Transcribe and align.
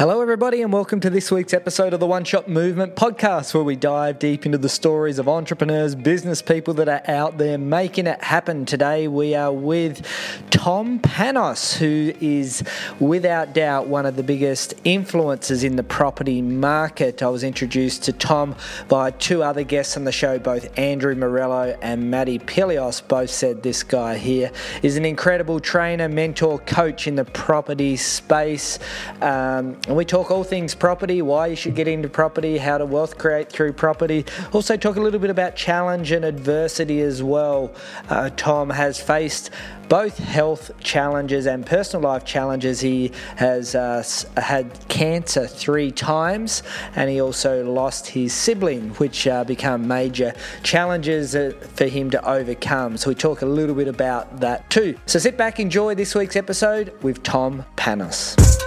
Hello, 0.00 0.22
everybody, 0.22 0.62
and 0.62 0.72
welcome 0.72 0.98
to 1.00 1.10
this 1.10 1.30
week's 1.30 1.52
episode 1.52 1.92
of 1.92 2.00
the 2.00 2.06
One 2.06 2.24
Shot 2.24 2.48
Movement 2.48 2.96
podcast, 2.96 3.52
where 3.52 3.62
we 3.62 3.76
dive 3.76 4.18
deep 4.18 4.46
into 4.46 4.56
the 4.56 4.70
stories 4.70 5.18
of 5.18 5.28
entrepreneurs, 5.28 5.94
business 5.94 6.40
people 6.40 6.72
that 6.72 6.88
are 6.88 7.02
out 7.06 7.36
there 7.36 7.58
making 7.58 8.06
it 8.06 8.24
happen. 8.24 8.64
Today, 8.64 9.08
we 9.08 9.34
are 9.34 9.52
with 9.52 10.00
Tom 10.48 11.00
Panos, 11.00 11.76
who 11.76 12.14
is 12.18 12.64
without 12.98 13.52
doubt 13.52 13.88
one 13.88 14.06
of 14.06 14.16
the 14.16 14.22
biggest 14.22 14.74
influencers 14.84 15.64
in 15.64 15.76
the 15.76 15.82
property 15.82 16.40
market. 16.40 17.22
I 17.22 17.28
was 17.28 17.44
introduced 17.44 18.02
to 18.04 18.14
Tom 18.14 18.56
by 18.88 19.10
two 19.10 19.42
other 19.42 19.64
guests 19.64 19.98
on 19.98 20.04
the 20.04 20.12
show, 20.12 20.38
both 20.38 20.78
Andrew 20.78 21.14
Morello 21.14 21.76
and 21.82 22.10
Maddie 22.10 22.38
Pilios. 22.38 23.06
Both 23.06 23.28
said 23.28 23.62
this 23.62 23.82
guy 23.82 24.16
here 24.16 24.50
is 24.82 24.96
an 24.96 25.04
incredible 25.04 25.60
trainer, 25.60 26.08
mentor, 26.08 26.58
coach 26.60 27.06
in 27.06 27.16
the 27.16 27.26
property 27.26 27.98
space. 27.98 28.78
Um, 29.20 29.76
and 29.90 29.96
we 29.96 30.04
talk 30.04 30.30
all 30.30 30.44
things 30.44 30.72
property, 30.72 31.20
why 31.20 31.48
you 31.48 31.56
should 31.56 31.74
get 31.74 31.88
into 31.88 32.08
property, 32.08 32.58
how 32.58 32.78
to 32.78 32.86
wealth 32.86 33.18
create 33.18 33.50
through 33.50 33.72
property. 33.72 34.24
Also, 34.52 34.76
talk 34.76 34.94
a 34.94 35.00
little 35.00 35.18
bit 35.18 35.30
about 35.30 35.56
challenge 35.56 36.12
and 36.12 36.24
adversity 36.24 37.00
as 37.00 37.24
well. 37.24 37.74
Uh, 38.08 38.30
Tom 38.36 38.70
has 38.70 39.00
faced 39.00 39.50
both 39.88 40.16
health 40.16 40.70
challenges 40.78 41.46
and 41.46 41.66
personal 41.66 42.08
life 42.08 42.24
challenges. 42.24 42.78
He 42.78 43.10
has 43.34 43.74
uh, 43.74 44.04
had 44.36 44.70
cancer 44.86 45.48
three 45.48 45.90
times, 45.90 46.62
and 46.94 47.10
he 47.10 47.20
also 47.20 47.64
lost 47.64 48.06
his 48.06 48.32
sibling, 48.32 48.90
which 48.90 49.26
uh, 49.26 49.42
become 49.42 49.88
major 49.88 50.34
challenges 50.62 51.34
uh, 51.34 51.52
for 51.74 51.86
him 51.86 52.10
to 52.10 52.30
overcome. 52.30 52.96
So 52.96 53.10
we 53.10 53.16
talk 53.16 53.42
a 53.42 53.46
little 53.46 53.74
bit 53.74 53.88
about 53.88 54.38
that 54.38 54.70
too. 54.70 54.96
So 55.06 55.18
sit 55.18 55.36
back, 55.36 55.58
enjoy 55.58 55.96
this 55.96 56.14
week's 56.14 56.36
episode 56.36 56.92
with 57.02 57.24
Tom 57.24 57.64
Panos. 57.76 58.59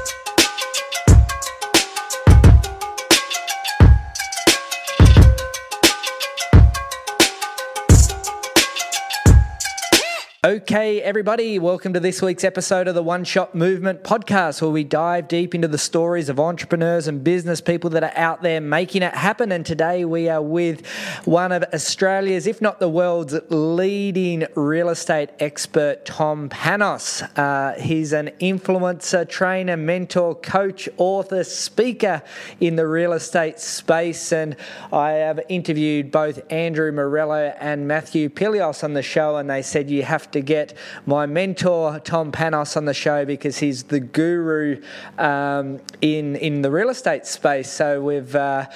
Okay, 10.45 11.01
everybody, 11.01 11.57
welcome 11.57 11.93
to 11.93 12.01
this 12.01 12.21
week's 12.21 12.43
episode 12.43 12.89
of 12.89 12.95
the 12.95 13.01
One 13.01 13.23
Shot 13.23 13.55
Movement 13.55 14.03
podcast, 14.03 14.61
where 14.61 14.71
we 14.71 14.83
dive 14.83 15.29
deep 15.29 15.55
into 15.55 15.69
the 15.69 15.77
stories 15.77 16.27
of 16.27 16.37
entrepreneurs 16.37 17.07
and 17.07 17.23
business 17.23 17.61
people 17.61 17.89
that 17.91 18.03
are 18.03 18.11
out 18.17 18.41
there 18.41 18.59
making 18.59 19.03
it 19.03 19.13
happen. 19.13 19.53
And 19.53 19.65
today 19.65 20.03
we 20.03 20.27
are 20.27 20.41
with 20.41 20.85
one 21.23 21.53
of 21.53 21.63
Australia's, 21.73 22.45
if 22.45 22.61
not 22.61 22.81
the 22.81 22.89
world's, 22.89 23.39
leading 23.47 24.45
real 24.55 24.89
estate 24.89 25.29
expert, 25.39 26.03
Tom 26.03 26.49
Panos. 26.49 27.21
Uh, 27.37 27.79
he's 27.79 28.11
an 28.11 28.29
influencer, 28.41 29.25
trainer, 29.29 29.77
mentor, 29.77 30.35
coach, 30.35 30.89
author, 30.97 31.45
speaker 31.45 32.21
in 32.59 32.75
the 32.75 32.85
real 32.85 33.13
estate 33.13 33.61
space. 33.61 34.33
And 34.33 34.57
I 34.91 35.11
have 35.11 35.39
interviewed 35.47 36.11
both 36.11 36.41
Andrew 36.51 36.91
Morello 36.91 37.55
and 37.61 37.87
Matthew 37.87 38.27
Pilios 38.27 38.83
on 38.83 38.93
the 38.93 39.01
show, 39.01 39.37
and 39.37 39.49
they 39.49 39.61
said 39.61 39.89
you 39.89 40.03
have 40.03 40.32
to 40.33 40.41
get 40.41 40.77
my 41.05 41.25
mentor 41.25 41.99
Tom 41.99 42.31
Panos 42.31 42.75
on 42.77 42.85
the 42.85 42.93
show 42.93 43.25
because 43.25 43.57
he's 43.57 43.83
the 43.83 43.99
guru 43.99 44.81
um, 45.17 45.79
in 46.01 46.35
in 46.35 46.61
the 46.61 46.69
real 46.69 46.89
estate 46.89 47.25
space. 47.25 47.69
So 47.71 48.01
we've 48.01 48.35
uh, 48.35 48.67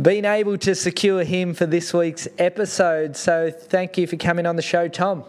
been 0.00 0.24
able 0.24 0.56
to 0.58 0.74
secure 0.74 1.24
him 1.24 1.54
for 1.54 1.66
this 1.66 1.92
week's 1.92 2.28
episode. 2.38 3.16
So 3.16 3.50
thank 3.50 3.98
you 3.98 4.06
for 4.06 4.16
coming 4.16 4.46
on 4.46 4.56
the 4.56 4.62
show, 4.62 4.88
Tom. 4.88 5.24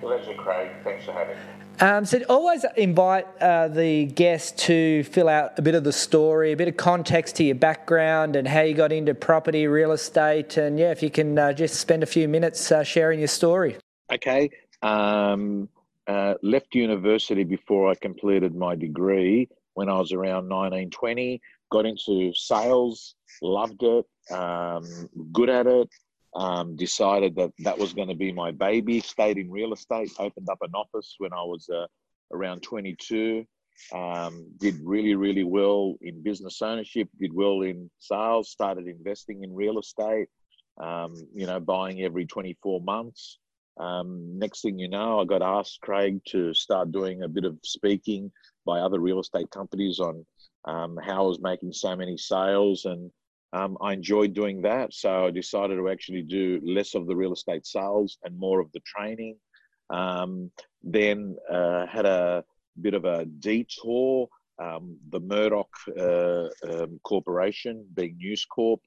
Pleasure, 0.00 0.34
Craig. 0.34 0.70
Thanks 0.84 1.04
for 1.04 1.12
having 1.12 1.36
me. 1.36 1.42
Um, 1.80 2.04
so 2.04 2.20
always 2.28 2.64
invite 2.76 3.26
uh, 3.40 3.66
the 3.66 4.06
guest 4.06 4.58
to 4.58 5.02
fill 5.04 5.28
out 5.28 5.58
a 5.58 5.62
bit 5.62 5.74
of 5.74 5.82
the 5.82 5.92
story, 5.92 6.52
a 6.52 6.56
bit 6.56 6.68
of 6.68 6.76
context 6.76 7.36
to 7.36 7.44
your 7.44 7.56
background 7.56 8.36
and 8.36 8.46
how 8.46 8.60
you 8.60 8.74
got 8.74 8.92
into 8.92 9.14
property, 9.14 9.66
real 9.66 9.90
estate, 9.90 10.56
and 10.58 10.78
yeah, 10.78 10.92
if 10.92 11.02
you 11.02 11.10
can 11.10 11.36
uh, 11.38 11.52
just 11.52 11.80
spend 11.80 12.04
a 12.04 12.06
few 12.06 12.28
minutes 12.28 12.70
uh, 12.70 12.84
sharing 12.84 13.18
your 13.18 13.26
story. 13.28 13.76
Okay, 14.12 14.50
um, 14.82 15.68
uh, 16.06 16.34
left 16.42 16.74
university 16.74 17.44
before 17.44 17.90
I 17.90 17.94
completed 17.94 18.54
my 18.54 18.74
degree 18.74 19.48
when 19.74 19.88
I 19.88 19.98
was 19.98 20.12
around 20.12 20.48
19, 20.48 20.90
20. 20.90 21.40
Got 21.70 21.86
into 21.86 22.32
sales, 22.34 23.14
loved 23.40 23.82
it, 23.82 24.04
um, 24.30 24.84
good 25.32 25.48
at 25.48 25.66
it. 25.66 25.88
Um, 26.34 26.76
decided 26.76 27.36
that 27.36 27.52
that 27.58 27.76
was 27.76 27.92
going 27.92 28.08
to 28.08 28.14
be 28.14 28.32
my 28.32 28.52
baby. 28.52 29.00
Stayed 29.00 29.36
in 29.36 29.50
real 29.50 29.74
estate. 29.74 30.10
Opened 30.18 30.48
up 30.50 30.58
an 30.62 30.72
office 30.74 31.14
when 31.18 31.32
I 31.32 31.42
was 31.42 31.68
uh, 31.68 31.86
around 32.32 32.62
22. 32.62 33.44
Um, 33.92 34.46
did 34.58 34.78
really, 34.82 35.14
really 35.14 35.44
well 35.44 35.96
in 36.00 36.22
business 36.22 36.62
ownership. 36.62 37.08
Did 37.20 37.34
well 37.34 37.60
in 37.62 37.90
sales. 37.98 38.50
Started 38.50 38.86
investing 38.86 39.44
in 39.44 39.54
real 39.54 39.78
estate. 39.78 40.28
Um, 40.82 41.14
you 41.34 41.46
know, 41.46 41.60
buying 41.60 42.00
every 42.00 42.24
24 42.24 42.80
months. 42.80 43.38
Um, 43.78 44.38
next 44.38 44.62
thing 44.62 44.78
you 44.78 44.88
know, 44.88 45.20
I 45.20 45.24
got 45.24 45.42
asked, 45.42 45.80
Craig, 45.80 46.20
to 46.28 46.52
start 46.54 46.92
doing 46.92 47.22
a 47.22 47.28
bit 47.28 47.44
of 47.44 47.58
speaking 47.64 48.30
by 48.66 48.80
other 48.80 49.00
real 49.00 49.20
estate 49.20 49.50
companies 49.50 49.98
on 49.98 50.24
um, 50.66 50.98
how 51.02 51.24
I 51.24 51.26
was 51.26 51.40
making 51.40 51.72
so 51.72 51.96
many 51.96 52.16
sales. 52.16 52.84
And 52.84 53.10
um, 53.52 53.76
I 53.80 53.92
enjoyed 53.92 54.34
doing 54.34 54.62
that. 54.62 54.92
So 54.92 55.26
I 55.26 55.30
decided 55.30 55.76
to 55.76 55.88
actually 55.88 56.22
do 56.22 56.60
less 56.64 56.94
of 56.94 57.06
the 57.06 57.16
real 57.16 57.32
estate 57.32 57.66
sales 57.66 58.18
and 58.24 58.38
more 58.38 58.60
of 58.60 58.70
the 58.72 58.80
training. 58.80 59.36
Um, 59.90 60.50
then 60.82 61.36
uh, 61.50 61.86
had 61.86 62.06
a 62.06 62.44
bit 62.80 62.94
of 62.94 63.04
a 63.04 63.24
detour. 63.24 64.28
Um, 64.62 64.96
the 65.10 65.20
Murdoch 65.20 65.70
uh, 65.98 66.48
um, 66.70 67.00
Corporation, 67.02 67.84
being 67.94 68.16
News 68.16 68.44
Corp, 68.44 68.80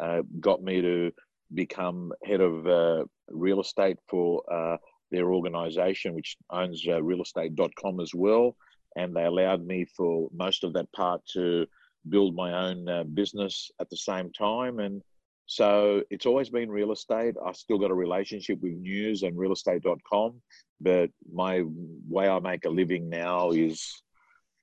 uh, 0.00 0.22
got 0.40 0.62
me 0.62 0.80
to 0.80 1.12
become 1.54 2.12
head 2.24 2.40
of 2.40 2.66
uh, 2.66 3.04
real 3.28 3.60
estate 3.60 3.98
for 4.08 4.42
uh, 4.52 4.76
their 5.10 5.32
organization, 5.32 6.14
which 6.14 6.36
owns 6.50 6.84
uh, 6.86 6.92
realestate.com 6.92 8.00
as 8.00 8.12
well. 8.14 8.56
And 8.96 9.14
they 9.14 9.24
allowed 9.24 9.64
me 9.64 9.86
for 9.96 10.28
most 10.34 10.64
of 10.64 10.72
that 10.74 10.90
part 10.92 11.22
to 11.34 11.66
build 12.08 12.34
my 12.34 12.68
own 12.68 12.88
uh, 12.88 13.04
business 13.04 13.70
at 13.80 13.88
the 13.90 13.96
same 13.96 14.32
time. 14.32 14.78
And 14.80 15.02
so 15.46 16.02
it's 16.10 16.26
always 16.26 16.50
been 16.50 16.70
real 16.70 16.92
estate. 16.92 17.34
I 17.44 17.52
still 17.52 17.78
got 17.78 17.90
a 17.90 17.94
relationship 17.94 18.60
with 18.60 18.72
news 18.72 19.22
and 19.22 19.36
realestate.com, 19.36 20.34
but 20.80 21.10
my 21.32 21.62
way 22.08 22.28
I 22.28 22.38
make 22.40 22.64
a 22.64 22.70
living 22.70 23.08
now 23.08 23.50
is 23.50 24.02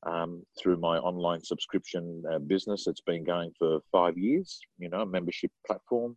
um, 0.06 0.44
through 0.60 0.78
my 0.78 0.98
online 1.00 1.42
subscription 1.42 2.24
uh, 2.32 2.40
business. 2.40 2.88
It's 2.88 3.02
been 3.02 3.24
going 3.24 3.52
for 3.58 3.80
five 3.92 4.18
years, 4.18 4.60
you 4.78 4.90
know, 4.90 5.06
membership 5.06 5.52
platform. 5.66 6.16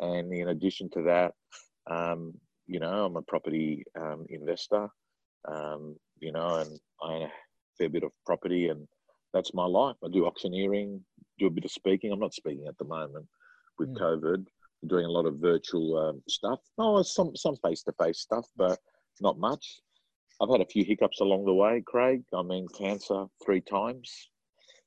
And 0.00 0.32
in 0.32 0.48
addition 0.48 0.90
to 0.90 1.02
that, 1.02 1.32
um, 1.90 2.34
you 2.66 2.80
know, 2.80 3.04
I'm 3.04 3.16
a 3.16 3.22
property 3.22 3.84
um, 3.98 4.26
investor, 4.28 4.88
um, 5.46 5.96
you 6.20 6.32
know, 6.32 6.56
and 6.56 6.80
I 7.02 7.12
own 7.14 7.22
a 7.22 7.32
fair 7.78 7.88
bit 7.88 8.04
of 8.04 8.12
property, 8.24 8.68
and 8.68 8.86
that's 9.32 9.54
my 9.54 9.66
life. 9.66 9.96
I 10.04 10.08
do 10.10 10.26
auctioneering, 10.26 11.04
do 11.38 11.46
a 11.46 11.50
bit 11.50 11.64
of 11.64 11.70
speaking. 11.70 12.12
I'm 12.12 12.20
not 12.20 12.34
speaking 12.34 12.66
at 12.66 12.78
the 12.78 12.84
moment 12.84 13.26
with 13.78 13.94
mm. 13.94 14.00
COVID. 14.00 14.46
I'm 14.82 14.88
doing 14.88 15.04
a 15.04 15.10
lot 15.10 15.26
of 15.26 15.36
virtual 15.36 15.96
um, 15.98 16.22
stuff. 16.28 16.60
Oh, 16.78 17.02
some 17.02 17.36
some 17.36 17.56
face 17.56 17.82
to 17.84 17.92
face 17.92 18.20
stuff, 18.20 18.46
but 18.56 18.78
not 19.20 19.38
much. 19.38 19.80
I've 20.40 20.50
had 20.50 20.60
a 20.60 20.66
few 20.66 20.84
hiccups 20.84 21.20
along 21.20 21.44
the 21.44 21.54
way, 21.54 21.82
Craig. 21.86 22.22
I 22.34 22.42
mean, 22.42 22.66
cancer 22.76 23.26
three 23.44 23.60
times, 23.60 24.30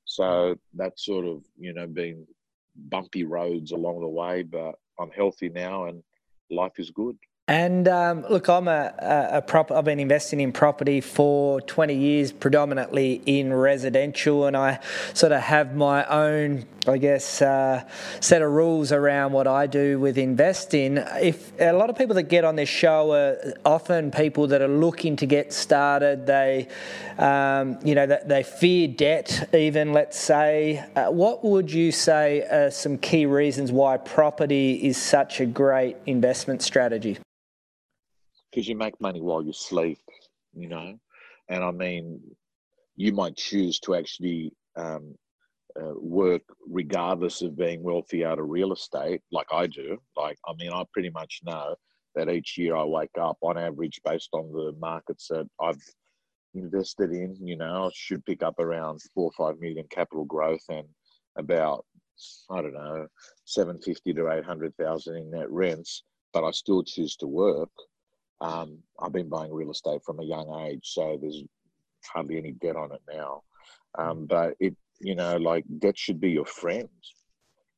so 0.06 0.56
that's 0.74 1.06
sort 1.06 1.26
of 1.26 1.44
you 1.58 1.74
know 1.74 1.88
been 1.88 2.26
bumpy 2.76 3.24
roads 3.24 3.72
along 3.72 4.02
the 4.02 4.08
way. 4.08 4.44
But 4.44 4.76
I'm 5.00 5.12
healthy 5.12 5.50
now, 5.50 5.86
and 5.86 6.04
life 6.50 6.80
is 6.80 6.92
good. 6.92 7.18
And 7.50 7.88
um, 7.88 8.26
look, 8.30 8.50
I'm 8.50 8.68
a, 8.68 8.94
a, 9.00 9.38
a 9.38 9.42
prop. 9.42 9.72
I've 9.72 9.86
been 9.86 10.02
investing 10.02 10.42
in 10.42 10.52
property 10.52 11.00
for 11.00 11.62
20 11.62 11.96
years, 11.96 12.34
predominantly 12.34 13.22
in 13.26 13.54
residential, 13.54 14.48
and 14.48 14.58
I 14.58 14.80
sort 15.14 15.32
of 15.32 15.40
have 15.44 15.74
my 15.74 16.04
own, 16.08 16.66
I 16.86 16.98
guess, 16.98 17.42
uh, 17.42 17.88
set 18.20 18.42
of 18.42 18.52
rules 18.52 18.92
around 18.92 19.32
what 19.32 19.48
I 19.48 19.66
do 19.66 19.98
with 19.98 20.18
investing. 20.18 20.98
If 20.98 21.54
a 21.58 21.72
lot 21.72 21.90
of 21.90 21.98
people 21.98 22.16
that 22.16 22.24
get 22.24 22.44
on 22.44 22.58
this 22.58 22.68
show 22.68 23.14
are 23.14 23.38
often 23.64 24.12
people 24.12 24.48
that 24.48 24.62
are 24.62 24.68
looking 24.68 25.16
to 25.16 25.26
get 25.26 25.54
started, 25.54 26.28
they, 26.28 26.68
um, 27.18 27.80
you 27.82 27.96
know, 27.96 28.08
they 28.08 28.44
fear 28.44 28.90
debt. 28.90 29.56
Even 29.56 29.94
let's 29.94 30.20
say, 30.20 30.84
uh, 30.98 31.12
what 31.12 31.46
would 31.46 31.72
you 31.72 31.94
say 31.94 32.42
are 32.42 32.72
some 32.72 32.98
key 32.98 33.26
reasons 33.26 33.72
why 33.72 33.96
property 33.96 34.86
is 34.86 34.98
such 34.98 35.40
a 35.40 35.46
great 35.46 35.96
investment 36.06 36.62
strategy? 36.62 37.18
Because 38.52 38.68
you 38.68 38.76
make 38.76 39.00
money 39.02 39.22
while 39.22 39.44
you 39.44 39.54
sleep, 39.54 40.00
you 40.54 40.68
know. 40.68 40.98
And 41.50 41.64
I 41.64 41.72
mean, 41.72 42.22
you 42.96 43.14
might 43.14 43.36
choose 43.36 43.80
to 43.82 43.96
actually 43.96 44.52
um, 44.76 45.16
uh, 45.80 45.94
work 45.96 46.42
regardless 46.68 47.42
of 47.42 47.58
being 47.58 47.84
wealthy 47.84 48.26
out 48.26 48.40
of 48.40 48.50
real 48.50 48.74
estate, 48.74 49.22
like 49.32 49.48
I 49.52 49.68
do. 49.68 49.98
Like, 50.16 50.38
I 50.48 50.54
mean, 50.58 50.72
I 50.72 50.84
pretty 50.92 51.10
much 51.10 51.42
know 51.46 51.76
that 52.16 52.30
each 52.30 52.58
year 52.58 52.76
I 52.76 52.84
wake 52.84 53.18
up 53.20 53.38
on 53.42 53.58
average 53.58 54.02
based 54.04 54.30
on 54.34 54.52
the 54.52 54.74
markets 54.80 55.28
that 55.30 55.48
I've 55.62 55.82
invested 56.56 57.12
in, 57.12 57.38
you 57.40 57.58
know, 57.58 57.92
should 57.94 58.26
pick 58.26 58.42
up 58.42 58.60
around 58.60 59.02
four 59.14 59.32
or 59.32 59.32
five 59.38 59.60
million 59.60 59.86
capital 59.90 60.26
growth 60.26 60.64
and 60.70 60.88
about 61.38 61.86
I 62.50 62.62
don't 62.62 62.74
know, 62.74 63.08
750 63.46 64.14
to 64.14 64.32
800,000 64.32 65.16
in 65.16 65.32
net 65.32 65.52
rents, 65.52 66.04
but 66.34 66.44
I 66.44 66.52
still 66.52 66.84
choose 66.84 67.16
to 67.18 67.28
work. 67.28 67.70
Um, 68.42 68.80
I've 69.00 69.14
been 69.14 69.30
buying 69.30 69.54
real 69.54 69.72
estate 69.72 70.02
from 70.06 70.20
a 70.20 70.26
young 70.26 70.68
age, 70.68 70.82
so 70.84 71.18
there's 71.20 71.44
hardly 72.06 72.38
any 72.38 72.52
debt 72.52 72.76
on 72.76 72.92
it 72.92 73.02
now. 73.12 73.44
Um, 73.98 74.26
but 74.26 74.56
it, 74.60 74.76
you 75.00 75.16
know, 75.16 75.38
like 75.38 75.66
debt 75.80 75.98
should 75.98 76.20
be 76.20 76.32
your 76.32 76.46
friend 76.46 76.90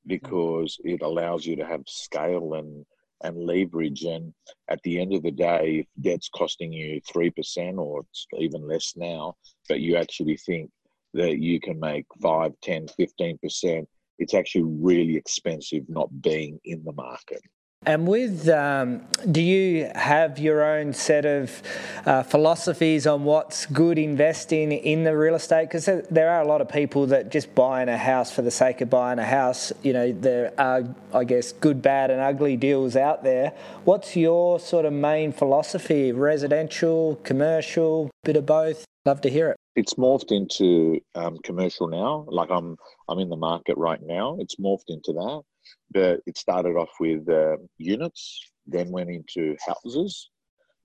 because 0.06 0.78
it 0.84 1.02
allows 1.02 1.46
you 1.46 1.56
to 1.58 1.66
have 1.66 1.84
scale 1.88 2.56
and 2.56 2.86
and 3.22 3.38
leverage. 3.38 4.04
And 4.04 4.34
at 4.70 4.82
the 4.84 5.00
end 5.00 5.14
of 5.14 5.24
the 5.24 5.32
day, 5.32 5.80
if 5.80 5.88
debt's 6.02 6.30
costing 6.30 6.72
you 6.72 7.02
three 7.12 7.30
percent 7.30 7.78
or 7.78 8.02
it's 8.02 8.28
even 8.38 8.68
less 8.68 8.94
now, 8.96 9.36
but 9.68 9.82
you 9.82 9.96
actually 9.96 10.38
think 10.38 10.70
that 11.14 11.40
you 11.40 11.60
can 11.60 11.80
make 11.80 12.06
5, 12.22 12.54
10, 12.62 12.88
15 12.88 13.38
percent 13.40 13.90
it's 14.20 14.34
actually 14.34 14.66
really 14.66 15.16
expensive 15.16 15.84
not 15.88 16.10
being 16.22 16.60
in 16.66 16.84
the 16.84 16.92
market. 16.92 17.42
And 17.86 18.06
with, 18.08 18.50
um, 18.50 19.08
do 19.31 19.42
you 19.42 19.90
have 19.96 20.38
your 20.38 20.62
own 20.64 20.92
set 20.92 21.26
of 21.26 21.64
uh, 22.06 22.24
philosophies 22.24 23.08
on 23.08 23.24
what's 23.24 23.66
good 23.68 23.98
investing 23.98 24.74
in 24.74 25.06
the 25.06 25.16
real 25.16 25.34
estate? 25.34 25.70
Because 25.70 25.86
there 25.86 26.30
are 26.30 26.42
a 26.42 26.46
lot 26.46 26.60
of 26.60 26.68
people 26.68 27.08
that 27.08 27.31
just 27.31 27.56
buying 27.56 27.88
a 27.88 27.98
house 27.98 28.31
for 28.34 28.42
the 28.42 28.52
sake 28.52 28.81
of 28.81 28.90
buying 28.90 29.18
a 29.18 29.26
house. 29.26 29.72
You 29.81 29.94
know, 29.94 30.12
there 30.12 30.54
are, 30.60 30.84
I 31.14 31.24
guess, 31.24 31.54
good, 31.54 31.81
bad, 31.81 32.12
and 32.12 32.20
ugly 32.20 32.58
deals 32.58 32.98
out 32.98 33.24
there. 33.24 33.54
What's 33.86 34.14
your 34.16 34.60
sort 34.60 34.84
of 34.84 34.92
main 34.92 35.32
philosophy? 35.32 36.12
Residential, 36.12 37.16
commercial, 37.24 38.12
bit 38.25 38.36
of 38.36 38.46
both? 38.46 38.84
Love 39.06 39.22
to 39.22 39.30
hear 39.30 39.52
it 39.52 39.58
it's 39.80 39.94
morphed 39.94 40.32
into 40.32 41.00
um, 41.16 41.38
commercial 41.42 41.88
now. 41.88 42.25
Like 42.28 42.50
I'm, 42.52 42.75
I'm 43.08 43.20
in 43.20 43.30
the 43.30 43.38
market 43.38 43.78
right 43.78 44.02
now. 44.04 44.36
It's 44.40 44.58
morphed 44.58 44.90
into 44.90 45.14
that, 45.14 45.44
but 45.92 46.21
it 46.25 46.38
started 46.38 46.75
off 46.75 46.92
with 47.00 47.27
uh, 47.30 47.57
units, 47.77 48.39
then 48.68 48.92
went 48.92 49.10
into 49.10 49.56
houses, 49.66 50.30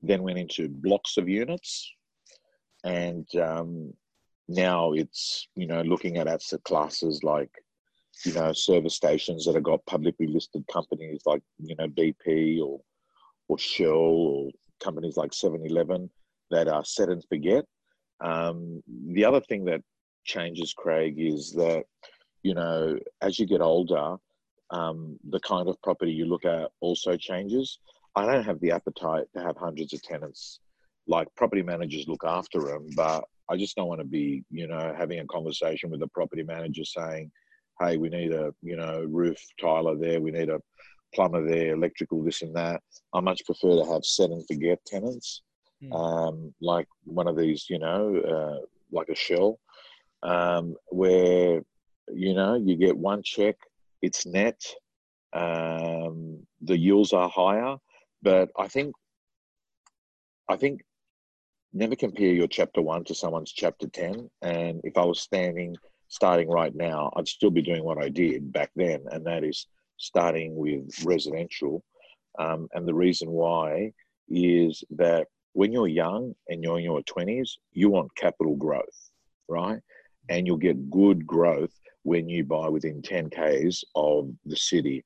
then 0.02 0.22
went 0.22 0.38
into 0.38 0.68
blocks 0.68 1.16
of 1.16 1.28
units, 1.28 1.92
and 2.84 3.26
um, 3.36 3.92
now 4.48 4.92
it's 4.92 5.48
you 5.56 5.66
know 5.66 5.82
looking 5.82 6.18
at 6.18 6.28
asset 6.28 6.62
classes 6.64 7.22
like 7.22 7.50
you 8.24 8.32
know 8.34 8.52
service 8.52 8.94
stations 8.94 9.44
that 9.44 9.54
have 9.54 9.64
got 9.64 9.84
publicly 9.86 10.26
listed 10.26 10.64
companies 10.72 11.22
like 11.26 11.42
you 11.58 11.74
know 11.76 11.88
BP 11.88 12.60
or 12.62 12.80
or 13.48 13.58
Shell 13.58 13.90
or 13.90 14.50
companies 14.82 15.16
like 15.16 15.30
7-Eleven 15.30 16.10
that 16.50 16.68
are 16.68 16.84
set 16.84 17.08
and 17.08 17.24
forget. 17.28 17.64
Um, 18.20 18.82
the 19.12 19.24
other 19.24 19.40
thing 19.40 19.64
that 19.66 19.82
changes, 20.24 20.72
Craig, 20.72 21.14
is 21.18 21.52
that, 21.52 21.84
you 22.42 22.54
know, 22.54 22.98
as 23.20 23.38
you 23.38 23.46
get 23.46 23.60
older, 23.60 24.16
um, 24.74 25.18
the 25.30 25.40
kind 25.40 25.68
of 25.68 25.80
property 25.82 26.12
you 26.12 26.26
look 26.26 26.44
at 26.44 26.70
also 26.80 27.16
changes. 27.16 27.78
I 28.16 28.26
don't 28.26 28.44
have 28.44 28.60
the 28.60 28.72
appetite 28.72 29.26
to 29.36 29.42
have 29.42 29.56
hundreds 29.56 29.92
of 29.92 30.02
tenants. 30.02 30.60
Like 31.06 31.28
property 31.36 31.62
managers 31.62 32.08
look 32.08 32.24
after 32.24 32.60
them, 32.60 32.86
but 32.96 33.24
I 33.50 33.56
just 33.56 33.76
don't 33.76 33.88
want 33.88 34.00
to 34.00 34.06
be, 34.06 34.44
you 34.50 34.66
know, 34.66 34.94
having 34.96 35.20
a 35.20 35.26
conversation 35.26 35.90
with 35.90 36.00
the 36.00 36.08
property 36.08 36.42
manager 36.42 36.84
saying, 36.84 37.30
"Hey, 37.80 37.98
we 37.98 38.08
need 38.08 38.32
a, 38.32 38.54
you 38.62 38.76
know, 38.76 39.04
roof 39.08 39.38
tiler 39.60 39.96
there. 39.96 40.20
We 40.20 40.30
need 40.30 40.48
a 40.48 40.60
plumber 41.14 41.46
there, 41.46 41.74
electrical 41.74 42.22
this 42.22 42.42
and 42.42 42.56
that." 42.56 42.80
I 43.12 43.20
much 43.20 43.44
prefer 43.44 43.76
to 43.76 43.92
have 43.92 44.04
set 44.04 44.30
and 44.30 44.46
forget 44.46 44.84
tenants 44.86 45.42
mm. 45.84 45.94
um, 45.94 46.54
like 46.60 46.88
one 47.04 47.28
of 47.28 47.36
these, 47.36 47.66
you 47.68 47.78
know, 47.78 48.16
uh, 48.16 48.66
like 48.92 49.08
a 49.08 49.14
shell, 49.14 49.58
um, 50.22 50.74
where 50.88 51.62
you 52.12 52.34
know 52.34 52.54
you 52.54 52.76
get 52.76 52.96
one 52.96 53.22
check, 53.22 53.56
it's 54.04 54.26
net, 54.26 54.60
um, 55.32 56.46
the 56.60 56.78
yields 56.78 57.12
are 57.14 57.28
higher, 57.28 57.76
but 58.22 58.50
I 58.58 58.68
think, 58.68 58.94
I 60.48 60.56
think, 60.56 60.82
never 61.72 61.96
compare 61.96 62.32
your 62.32 62.46
chapter 62.46 62.82
one 62.82 63.02
to 63.04 63.14
someone's 63.14 63.52
chapter 63.52 63.88
ten. 63.88 64.30
And 64.42 64.80
if 64.84 64.98
I 64.98 65.04
was 65.04 65.20
standing, 65.20 65.74
starting 66.08 66.50
right 66.50 66.74
now, 66.74 67.10
I'd 67.16 67.28
still 67.28 67.50
be 67.50 67.62
doing 67.62 67.82
what 67.82 67.98
I 67.98 68.10
did 68.10 68.52
back 68.52 68.70
then, 68.76 69.00
and 69.10 69.26
that 69.26 69.42
is 69.42 69.66
starting 69.96 70.54
with 70.54 70.84
residential. 71.04 71.82
Um, 72.38 72.68
and 72.74 72.86
the 72.86 72.94
reason 72.94 73.30
why 73.30 73.92
is 74.28 74.84
that 74.90 75.28
when 75.54 75.72
you're 75.72 75.88
young 75.88 76.34
and 76.48 76.62
you're 76.62 76.78
in 76.78 76.84
your 76.84 77.02
20s, 77.02 77.52
you 77.72 77.88
want 77.88 78.14
capital 78.16 78.56
growth, 78.56 79.10
right? 79.48 79.80
And 80.28 80.46
you'll 80.46 80.66
get 80.68 80.90
good 80.90 81.26
growth 81.26 81.72
when 82.04 82.28
you 82.28 82.44
buy 82.44 82.68
within 82.68 83.02
10 83.02 83.30
Ks 83.30 83.82
of 83.94 84.30
the 84.46 84.56
city. 84.56 85.04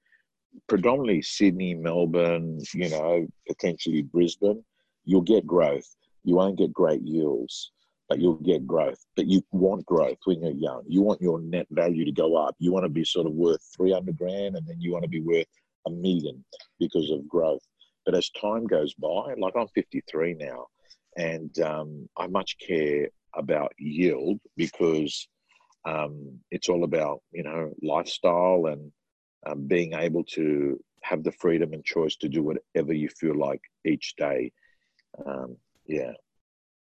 Predominantly 0.69 1.23
Sydney, 1.23 1.75
Melbourne, 1.75 2.61
you 2.75 2.91
know, 2.91 3.27
potentially 3.47 4.03
Brisbane, 4.03 4.63
you'll 5.05 5.23
get 5.23 5.47
growth. 5.47 5.87
You 6.25 6.35
won't 6.35 6.59
get 6.59 6.73
great 6.73 7.01
yields, 7.03 7.71
but 8.09 8.19
you'll 8.19 8.35
get 8.35 8.67
growth. 8.67 8.99
But 9.17 9.27
you 9.27 9.43
want 9.53 9.87
growth 9.87 10.19
when 10.25 10.43
you're 10.43 10.53
young. 10.53 10.83
You 10.87 11.03
want 11.03 11.23
your 11.23 11.41
net 11.41 11.67
value 11.71 12.05
to 12.05 12.13
go 12.13 12.37
up. 12.37 12.57
You 12.59 12.73
want 12.73 12.85
to 12.85 12.91
be 12.91 13.05
sort 13.05 13.27
of 13.27 13.33
worth 13.33 13.63
300 13.77 14.17
grand 14.19 14.57
and 14.57 14.67
then 14.67 14.81
you 14.81 14.93
want 14.93 15.05
to 15.05 15.09
be 15.09 15.21
worth 15.21 15.47
a 15.87 15.91
million 15.91 16.45
because 16.79 17.11
of 17.11 17.29
growth. 17.29 17.63
But 18.05 18.15
as 18.15 18.31
time 18.31 18.67
goes 18.67 18.95
by, 18.95 19.35
like 19.39 19.55
I'm 19.57 19.69
53 19.69 20.35
now, 20.35 20.67
and 21.17 21.57
um, 21.61 22.09
I 22.17 22.27
much 22.27 22.57
care 22.59 23.09
about 23.35 23.73
yield 23.79 24.41
because 24.57 25.29
um, 25.85 26.39
it's 26.51 26.69
all 26.69 26.85
about 26.85 27.23
you 27.33 27.43
know 27.43 27.73
lifestyle 27.83 28.67
and 28.67 28.93
um, 29.47 29.67
being 29.67 29.95
able 29.95 30.25
to 30.25 30.79
have 31.03 31.23
the 31.23 31.33
freedom 31.33 31.73
and 31.73 31.85
choice 31.85 32.17
to 32.17 32.29
do 32.29 32.43
whatever 32.43 32.93
you 32.93 33.09
feel 33.09 33.37
like 33.37 33.61
each 33.85 34.15
day. 34.17 34.53
Um, 35.25 35.57
yeah. 35.87 36.13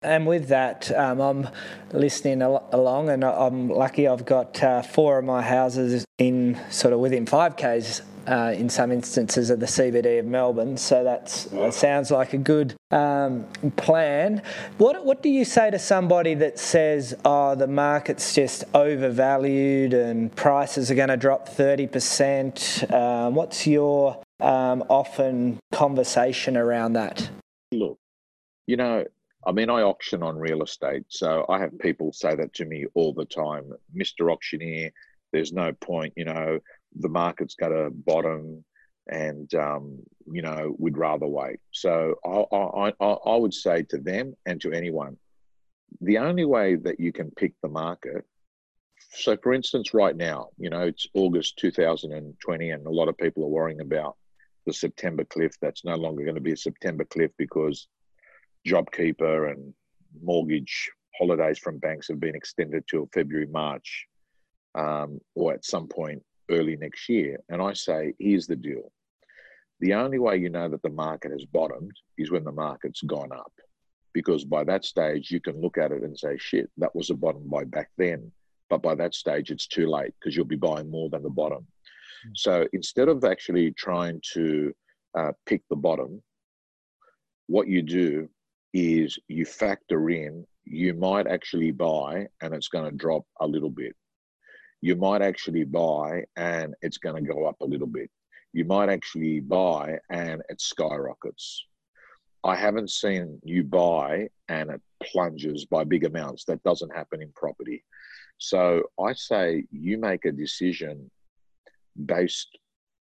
And 0.02 0.28
with 0.28 0.50
that, 0.50 0.92
um, 0.96 1.20
I'm 1.20 1.50
listening 1.92 2.42
al- 2.44 2.70
along, 2.72 3.10
and 3.10 3.24
I'm 3.24 3.68
lucky 3.68 4.08
I've 4.08 4.26
got 4.26 4.62
uh, 4.64 4.84
four 4.84 5.18
of 5.18 5.26
my 5.26 5.42
houses 5.42 6.06
in 6.20 6.60
sort 6.70 6.94
of 6.94 7.00
within 7.00 7.26
5Ks 7.26 8.02
uh, 8.28 8.54
in 8.56 8.70
some 8.70 8.92
instances 8.92 9.50
of 9.50 9.60
the 9.60 9.66
CBD 9.66 10.20
of 10.20 10.26
Melbourne. 10.26 10.78
So 10.78 11.04
that's, 11.04 11.46
that 11.46 11.74
sounds 11.74 12.12
like 12.12 12.34
a 12.34 12.38
good 12.38 12.76
um, 12.92 13.46
plan. 13.78 14.44
What, 14.78 15.04
what 15.06 15.24
do 15.24 15.30
you 15.30 15.46
say 15.46 15.72
to 15.72 15.80
somebody 15.80 16.34
that 16.36 16.60
says, 16.60 17.16
oh, 17.24 17.56
the 17.56 17.68
market's 17.68 18.36
just 18.36 18.66
overvalued 18.74 19.94
and 19.94 20.36
prices 20.36 20.92
are 20.92 20.96
going 20.96 21.10
to 21.10 21.18
drop 21.18 21.48
30%? 21.50 22.92
Um, 22.94 23.36
what's 23.36 23.66
your 23.66 24.22
um, 24.42 24.84
often 24.90 25.60
conversation 25.72 26.58
around 26.58 26.94
that? 26.94 27.30
Look, 27.72 27.98
you 28.68 28.76
know, 28.76 29.06
I 29.46 29.52
mean, 29.52 29.70
I 29.70 29.82
auction 29.82 30.24
on 30.24 30.38
real 30.38 30.64
estate, 30.64 31.06
so 31.08 31.46
I 31.48 31.60
have 31.60 31.78
people 31.80 32.12
say 32.12 32.36
that 32.36 32.54
to 32.56 32.66
me 32.66 32.86
all 32.96 33.14
the 33.14 33.26
time, 33.26 33.72
Mr. 33.96 34.32
Auctioneer. 34.32 34.92
There's 35.32 35.54
no 35.54 35.74
point, 35.74 36.14
you 36.16 36.26
know, 36.26 36.60
the 36.96 37.10
market's 37.10 37.56
got 37.56 37.72
a 37.72 37.90
bottom 37.92 38.64
and 39.10 39.54
um, 39.56 40.00
you 40.32 40.42
know 40.42 40.76
we'd 40.78 40.98
rather 40.98 41.28
wait 41.28 41.60
so 41.72 42.16
I, 42.26 42.92
I, 43.00 43.06
I 43.06 43.36
would 43.36 43.54
say 43.54 43.84
to 43.84 43.98
them 43.98 44.36
and 44.46 44.60
to 44.62 44.72
anyone 44.72 45.18
the 46.02 46.18
only 46.18 46.46
way 46.46 46.76
that 46.76 47.00
you 47.00 47.14
can 47.14 47.32
pick 47.32 47.54
the 47.62 47.70
market 47.70 48.26
so 49.12 49.38
for 49.42 49.54
instance 49.54 49.94
right 49.94 50.16
now 50.16 50.50
you 50.58 50.70
know 50.70 50.82
it's 50.82 51.08
august 51.14 51.58
2020 51.60 52.72
and 52.72 52.86
a 52.86 52.90
lot 52.90 53.08
of 53.08 53.18
people 53.18 53.44
are 53.44 53.48
worrying 53.48 53.80
about 53.80 54.18
the 54.66 54.74
september 54.74 55.24
cliff 55.24 55.56
that's 55.62 55.86
no 55.86 55.96
longer 55.96 56.24
going 56.24 56.36
to 56.36 56.42
be 56.42 56.52
a 56.52 56.58
september 56.58 57.06
cliff 57.06 57.32
because 57.38 57.88
jobkeeper 58.68 59.52
and 59.52 59.74
mortgage 60.22 60.90
holidays 61.18 61.58
from 61.58 61.80
banks 61.80 62.08
have 62.08 62.20
been 62.20 62.36
extended 62.36 62.84
till 62.88 63.10
february 63.14 63.48
march 63.48 64.06
um, 64.76 65.20
or 65.36 65.54
at 65.54 65.66
some 65.66 65.88
point 65.88 66.22
early 66.50 66.78
next 66.78 67.10
year. 67.10 67.40
And 67.50 67.62
I 67.62 67.74
say, 67.74 68.14
here's 68.20 68.48
the 68.48 68.56
deal. 68.56 68.92
The 69.80 69.94
only 69.94 70.20
way 70.20 70.38
you 70.38 70.50
know 70.50 70.70
that 70.70 70.82
the 70.82 70.90
market 70.90 71.32
has 71.32 71.46
bottomed 71.46 71.92
is 72.18 72.32
when 72.32 72.44
the 72.44 72.52
market's 72.52 73.02
gone 73.02 73.32
up. 73.32 73.52
Because 74.14 74.44
by 74.44 74.64
that 74.64 74.86
stage, 74.86 75.30
you 75.30 75.40
can 75.40 75.62
look 75.62 75.78
at 75.78 75.92
it 75.92 76.04
and 76.04 76.18
say, 76.18 76.38
shit, 76.38 76.70
that 76.78 76.96
was 76.96 77.10
a 77.10 77.16
bottom 77.16 77.48
by 77.48 77.64
back 77.64 77.90
then. 77.98 78.32
But 78.70 78.82
by 78.82 78.96
that 78.96 79.14
stage, 79.14 79.52
it's 79.52 79.68
too 79.68 79.88
late 79.88 80.14
because 80.20 80.36
you'll 80.36 80.46
be 80.46 80.56
buying 80.56 80.90
more 80.90 81.10
than 81.10 81.22
the 81.22 81.30
bottom. 81.30 81.60
Mm-hmm. 81.60 82.32
So 82.36 82.68
instead 82.74 83.10
of 83.10 83.24
actually 83.24 83.72
trying 83.72 84.22
to 84.34 84.74
uh, 85.18 85.32
pick 85.46 85.62
the 85.70 85.76
bottom, 85.76 86.24
what 87.46 87.68
you 87.68 87.82
do 87.82 88.28
is 88.74 89.18
you 89.28 89.46
factor 89.46 90.10
in 90.10 90.46
you 90.66 90.94
might 90.94 91.28
actually 91.28 91.72
buy 91.72 92.28
and 92.42 92.54
it's 92.54 92.68
going 92.68 92.90
to 92.90 92.96
drop 92.96 93.24
a 93.40 93.48
little 93.48 93.70
bit 93.70 93.96
you 94.82 94.96
might 94.96 95.22
actually 95.22 95.64
buy 95.64 96.24
and 96.36 96.76
it's 96.82 96.98
going 96.98 97.16
to 97.16 97.34
go 97.34 97.46
up 97.46 97.60
a 97.62 97.66
little 97.66 97.88
bit. 97.88 98.10
You 98.54 98.66
might 98.66 98.90
actually 98.90 99.40
buy 99.40 99.98
and 100.10 100.42
it 100.50 100.62
skyrockets. 100.62 101.64
I 102.44 102.56
haven't 102.56 102.92
seen 102.92 103.40
you 103.44 103.64
buy 103.64 104.30
and 104.48 104.70
it 104.70 104.82
plunges 105.04 105.66
by 105.66 105.84
big 105.84 106.06
amounts. 106.06 106.46
That 106.46 106.64
doesn't 106.64 106.96
happen 106.96 107.22
in 107.22 107.32
property. 107.36 107.84
So 108.38 108.84
I 109.00 109.14
say 109.14 109.66
you 109.72 109.98
make 109.98 110.26
a 110.26 110.32
decision 110.32 111.10
based 112.06 112.58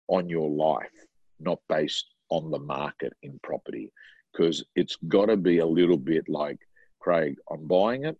on 0.09 0.27
your 0.27 0.49
life, 0.49 0.91
not 1.39 1.59
based 1.69 2.07
on 2.29 2.51
the 2.51 2.59
market 2.59 3.13
in 3.23 3.39
property, 3.41 3.91
because 4.33 4.63
it's 4.75 4.97
got 5.07 5.27
to 5.27 5.37
be 5.37 5.59
a 5.59 5.65
little 5.65 5.97
bit 5.97 6.27
like, 6.27 6.59
Craig, 6.99 7.37
I'm 7.51 7.67
buying 7.67 8.05
it, 8.05 8.17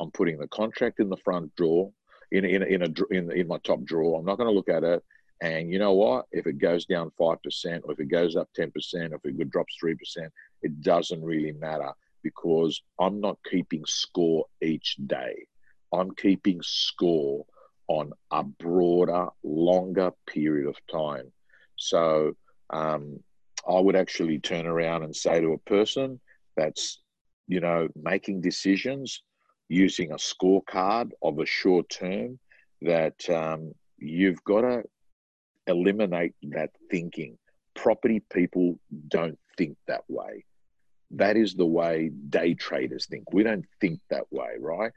I'm 0.00 0.10
putting 0.10 0.38
the 0.38 0.48
contract 0.48 1.00
in 1.00 1.08
the 1.08 1.16
front 1.18 1.54
drawer, 1.56 1.92
in 2.32 2.44
in 2.44 2.62
in 2.62 2.82
a 2.82 3.14
in, 3.14 3.30
in 3.32 3.46
my 3.48 3.58
top 3.58 3.84
drawer. 3.84 4.18
I'm 4.18 4.24
not 4.24 4.38
going 4.38 4.48
to 4.48 4.54
look 4.54 4.68
at 4.68 4.84
it. 4.84 5.02
And 5.42 5.70
you 5.72 5.78
know 5.78 5.94
what? 5.94 6.26
If 6.32 6.46
it 6.46 6.58
goes 6.58 6.84
down 6.84 7.10
five 7.18 7.42
percent, 7.42 7.84
or 7.86 7.92
if 7.92 8.00
it 8.00 8.08
goes 8.08 8.36
up 8.36 8.48
ten 8.54 8.70
percent, 8.70 9.12
or 9.12 9.20
if 9.22 9.40
it 9.40 9.50
drops 9.50 9.74
three 9.78 9.94
percent, 9.94 10.32
it 10.62 10.82
doesn't 10.82 11.22
really 11.22 11.52
matter 11.52 11.92
because 12.22 12.82
I'm 12.98 13.20
not 13.20 13.38
keeping 13.50 13.84
score 13.86 14.44
each 14.60 14.96
day. 15.06 15.46
I'm 15.92 16.14
keeping 16.14 16.60
score 16.62 17.46
on 17.88 18.12
a 18.30 18.44
broader, 18.44 19.28
longer 19.42 20.12
period 20.26 20.68
of 20.68 20.76
time. 20.92 21.32
So 21.76 22.34
um, 22.68 23.20
I 23.68 23.78
would 23.78 23.96
actually 23.96 24.38
turn 24.38 24.66
around 24.66 25.02
and 25.02 25.14
say 25.14 25.40
to 25.40 25.52
a 25.52 25.58
person 25.58 26.20
that's, 26.56 27.00
you 27.46 27.60
know, 27.60 27.88
making 27.94 28.40
decisions 28.40 29.22
using 29.68 30.12
a 30.12 30.16
scorecard 30.16 31.10
of 31.22 31.38
a 31.38 31.46
short 31.46 31.88
term 31.88 32.38
that 32.82 33.28
um, 33.30 33.72
you've 33.98 34.42
got 34.44 34.62
to 34.62 34.82
eliminate 35.66 36.34
that 36.42 36.70
thinking. 36.90 37.38
Property 37.74 38.22
people 38.32 38.78
don't 39.08 39.38
think 39.56 39.76
that 39.86 40.02
way. 40.08 40.44
That 41.12 41.36
is 41.36 41.54
the 41.54 41.66
way 41.66 42.10
day 42.28 42.54
traders 42.54 43.06
think. 43.06 43.32
We 43.32 43.42
don't 43.42 43.64
think 43.80 44.00
that 44.10 44.24
way, 44.30 44.56
right? 44.58 44.92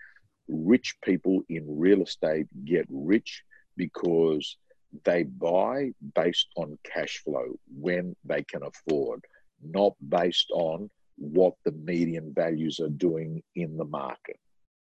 Rich 0.48 0.96
people 1.04 1.42
in 1.50 1.66
real 1.68 2.02
estate 2.02 2.48
get 2.66 2.86
rich 2.90 3.44
because 3.78 4.58
they 5.04 5.24
buy 5.24 5.92
based 6.16 6.48
on 6.56 6.78
cash 6.84 7.22
flow 7.24 7.58
when 7.80 8.16
they 8.24 8.44
can 8.44 8.62
afford, 8.64 9.26
not 9.64 9.94
based 10.10 10.52
on 10.52 10.90
what 11.18 11.54
the 11.64 11.72
median 11.72 12.34
values 12.34 12.80
are 12.80 12.90
doing 12.90 13.42
in 13.56 13.78
the 13.78 13.86
market. 13.86 14.40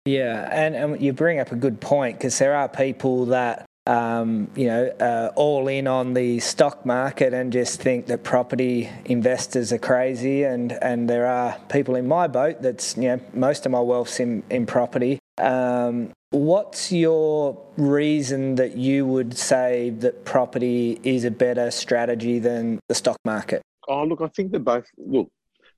Yeah, 0.05 0.47
and, 0.51 0.75
and 0.75 1.01
you 1.01 1.13
bring 1.13 1.39
up 1.39 1.51
a 1.51 1.55
good 1.55 1.81
point 1.81 2.17
because 2.17 2.37
there 2.37 2.55
are 2.55 2.69
people 2.69 3.25
that 3.27 3.65
um, 3.87 4.49
you 4.55 4.65
know, 4.65 4.87
uh, 4.99 5.31
all 5.35 5.67
in 5.67 5.87
on 5.87 6.13
the 6.13 6.39
stock 6.39 6.85
market 6.85 7.33
and 7.33 7.53
just 7.53 7.81
think 7.81 8.07
that 8.07 8.23
property 8.23 8.89
investors 9.05 9.71
are 9.71 9.77
crazy. 9.77 10.43
And, 10.43 10.71
and 10.71 11.09
there 11.09 11.27
are 11.27 11.57
people 11.69 11.95
in 11.95 12.07
my 12.07 12.27
boat 12.27 12.61
that's, 12.61 12.97
you 12.97 13.03
know, 13.03 13.19
most 13.33 13.65
of 13.65 13.71
my 13.71 13.79
wealth's 13.79 14.19
in, 14.19 14.43
in 14.49 14.65
property. 14.65 15.19
Um, 15.37 16.11
what's 16.29 16.91
your 16.91 17.61
reason 17.77 18.55
that 18.55 18.77
you 18.77 19.05
would 19.05 19.37
say 19.37 19.89
that 19.91 20.25
property 20.25 20.99
is 21.03 21.25
a 21.25 21.31
better 21.31 21.71
strategy 21.71 22.39
than 22.39 22.79
the 22.87 22.95
stock 22.95 23.17
market? 23.25 23.61
Oh, 23.87 24.03
look, 24.03 24.21
I 24.21 24.27
think 24.27 24.51
they're 24.51 24.59
both, 24.59 24.87
look, 24.97 25.29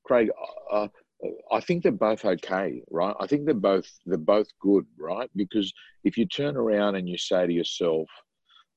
Craig, 0.04 0.30
uh, 0.72 0.88
I 1.52 1.60
think 1.62 1.84
they're 1.84 1.92
both 1.92 2.24
okay, 2.24 2.82
right? 2.92 3.16
I 3.20 3.28
think 3.28 3.46
they're 3.46 3.54
both 3.56 3.90
they're 4.06 4.18
both 4.18 4.48
good, 4.60 4.86
right? 5.00 5.30
Because 5.36 5.74
if 6.04 6.18
you 6.18 6.26
turn 6.26 6.56
around 6.56 6.96
and 6.96 7.10
you 7.10 7.18
say 7.18 7.48
to 7.48 7.52
yourself, 7.52 8.08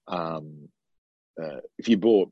um, 0.08 0.68
uh, 1.40 1.60
if 1.78 1.88
you 1.88 1.96
bought 1.96 2.30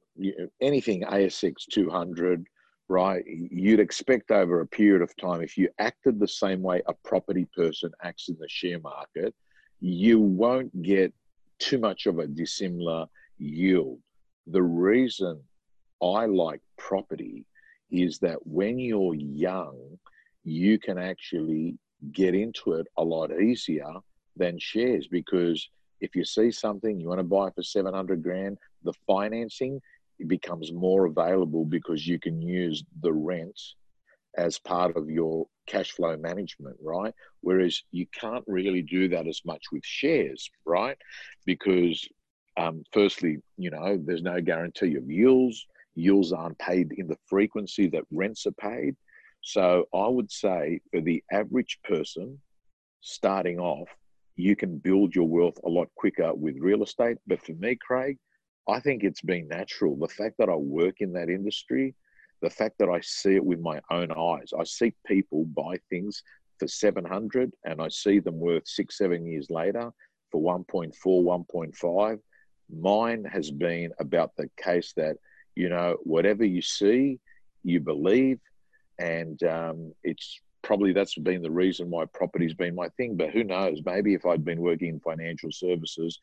anything 0.60 1.02
ASX 1.02 1.66
200, 1.70 2.46
right, 2.88 3.24
you'd 3.26 3.80
expect 3.80 4.30
over 4.30 4.60
a 4.60 4.66
period 4.66 5.02
of 5.02 5.14
time, 5.16 5.42
if 5.42 5.56
you 5.56 5.68
acted 5.78 6.18
the 6.18 6.28
same 6.28 6.62
way 6.62 6.82
a 6.86 6.94
property 7.04 7.46
person 7.54 7.90
acts 8.02 8.28
in 8.28 8.36
the 8.40 8.48
share 8.48 8.80
market, 8.80 9.34
you 9.80 10.20
won't 10.20 10.82
get 10.82 11.12
too 11.58 11.78
much 11.78 12.06
of 12.06 12.18
a 12.18 12.26
dissimilar 12.26 13.06
yield. 13.38 13.98
The 14.46 14.62
reason 14.62 15.40
I 16.02 16.26
like 16.26 16.60
property 16.76 17.44
is 17.90 18.18
that 18.20 18.46
when 18.46 18.78
you're 18.78 19.14
young, 19.14 19.98
you 20.44 20.78
can 20.78 20.98
actually 20.98 21.76
get 22.12 22.34
into 22.34 22.74
it 22.74 22.86
a 22.96 23.04
lot 23.04 23.32
easier 23.32 23.92
than 24.36 24.58
shares 24.58 25.08
because 25.08 25.68
if 26.00 26.14
you 26.14 26.24
see 26.24 26.50
something 26.50 27.00
you 27.00 27.08
want 27.08 27.18
to 27.18 27.24
buy 27.24 27.50
for 27.50 27.62
700 27.62 28.22
grand, 28.22 28.56
the 28.84 28.92
financing 29.06 29.80
becomes 30.26 30.72
more 30.72 31.06
available 31.06 31.64
because 31.64 32.06
you 32.06 32.18
can 32.18 32.40
use 32.40 32.82
the 33.02 33.12
rent 33.12 33.60
as 34.36 34.58
part 34.58 34.96
of 34.96 35.08
your 35.08 35.46
cash 35.66 35.90
flow 35.92 36.16
management, 36.16 36.76
right? 36.82 37.14
Whereas 37.40 37.82
you 37.90 38.06
can't 38.12 38.44
really 38.46 38.82
do 38.82 39.08
that 39.08 39.26
as 39.26 39.40
much 39.44 39.64
with 39.72 39.84
shares, 39.84 40.50
right? 40.66 40.96
Because 41.46 42.06
um, 42.56 42.82
firstly, 42.92 43.38
you 43.56 43.70
know, 43.70 43.98
there's 44.04 44.22
no 44.22 44.40
guarantee 44.40 44.96
of 44.96 45.08
yields 45.10 45.66
yields 45.98 46.32
aren't 46.32 46.58
paid 46.58 46.92
in 46.92 47.08
the 47.08 47.18
frequency 47.26 47.88
that 47.88 48.04
rents 48.10 48.46
are 48.46 48.52
paid. 48.52 48.96
So 49.42 49.86
I 49.92 50.06
would 50.06 50.30
say 50.30 50.80
for 50.92 51.00
the 51.00 51.22
average 51.32 51.78
person 51.84 52.40
starting 53.00 53.58
off, 53.58 53.88
you 54.36 54.54
can 54.54 54.78
build 54.78 55.14
your 55.14 55.28
wealth 55.28 55.58
a 55.64 55.68
lot 55.68 55.88
quicker 55.96 56.32
with 56.32 56.56
real 56.58 56.82
estate. 56.84 57.18
But 57.26 57.44
for 57.44 57.52
me, 57.54 57.76
Craig, 57.76 58.16
I 58.68 58.80
think 58.80 59.02
it's 59.02 59.22
been 59.22 59.48
natural. 59.48 59.96
The 59.96 60.08
fact 60.08 60.36
that 60.38 60.48
I 60.48 60.54
work 60.54 60.96
in 61.00 61.12
that 61.14 61.28
industry, 61.28 61.94
the 62.42 62.50
fact 62.50 62.78
that 62.78 62.88
I 62.88 63.00
see 63.00 63.34
it 63.34 63.44
with 63.44 63.60
my 63.60 63.80
own 63.90 64.12
eyes, 64.12 64.52
I 64.58 64.64
see 64.64 64.92
people 65.06 65.44
buy 65.46 65.76
things 65.88 66.22
for 66.58 66.68
700 66.68 67.52
and 67.64 67.80
I 67.80 67.88
see 67.88 68.18
them 68.18 68.38
worth 68.38 68.66
six, 68.66 68.98
seven 68.98 69.26
years 69.26 69.48
later 69.50 69.90
for 70.30 70.42
1.4, 70.42 70.92
1.5. 70.94 72.18
Mine 72.70 73.24
has 73.24 73.50
been 73.50 73.92
about 73.98 74.36
the 74.36 74.50
case 74.58 74.92
that 74.96 75.16
you 75.58 75.68
know, 75.68 75.96
whatever 76.04 76.44
you 76.44 76.62
see, 76.62 77.18
you 77.64 77.80
believe, 77.80 78.38
and 79.00 79.42
um, 79.42 79.92
it's 80.04 80.40
probably 80.62 80.92
that's 80.92 81.16
been 81.16 81.42
the 81.42 81.50
reason 81.50 81.90
why 81.90 82.04
property's 82.14 82.54
been 82.54 82.76
my 82.76 82.88
thing. 82.90 83.16
But 83.16 83.30
who 83.30 83.42
knows? 83.42 83.80
Maybe 83.84 84.14
if 84.14 84.24
I'd 84.24 84.44
been 84.44 84.60
working 84.60 84.90
in 84.90 85.00
financial 85.00 85.50
services, 85.50 86.20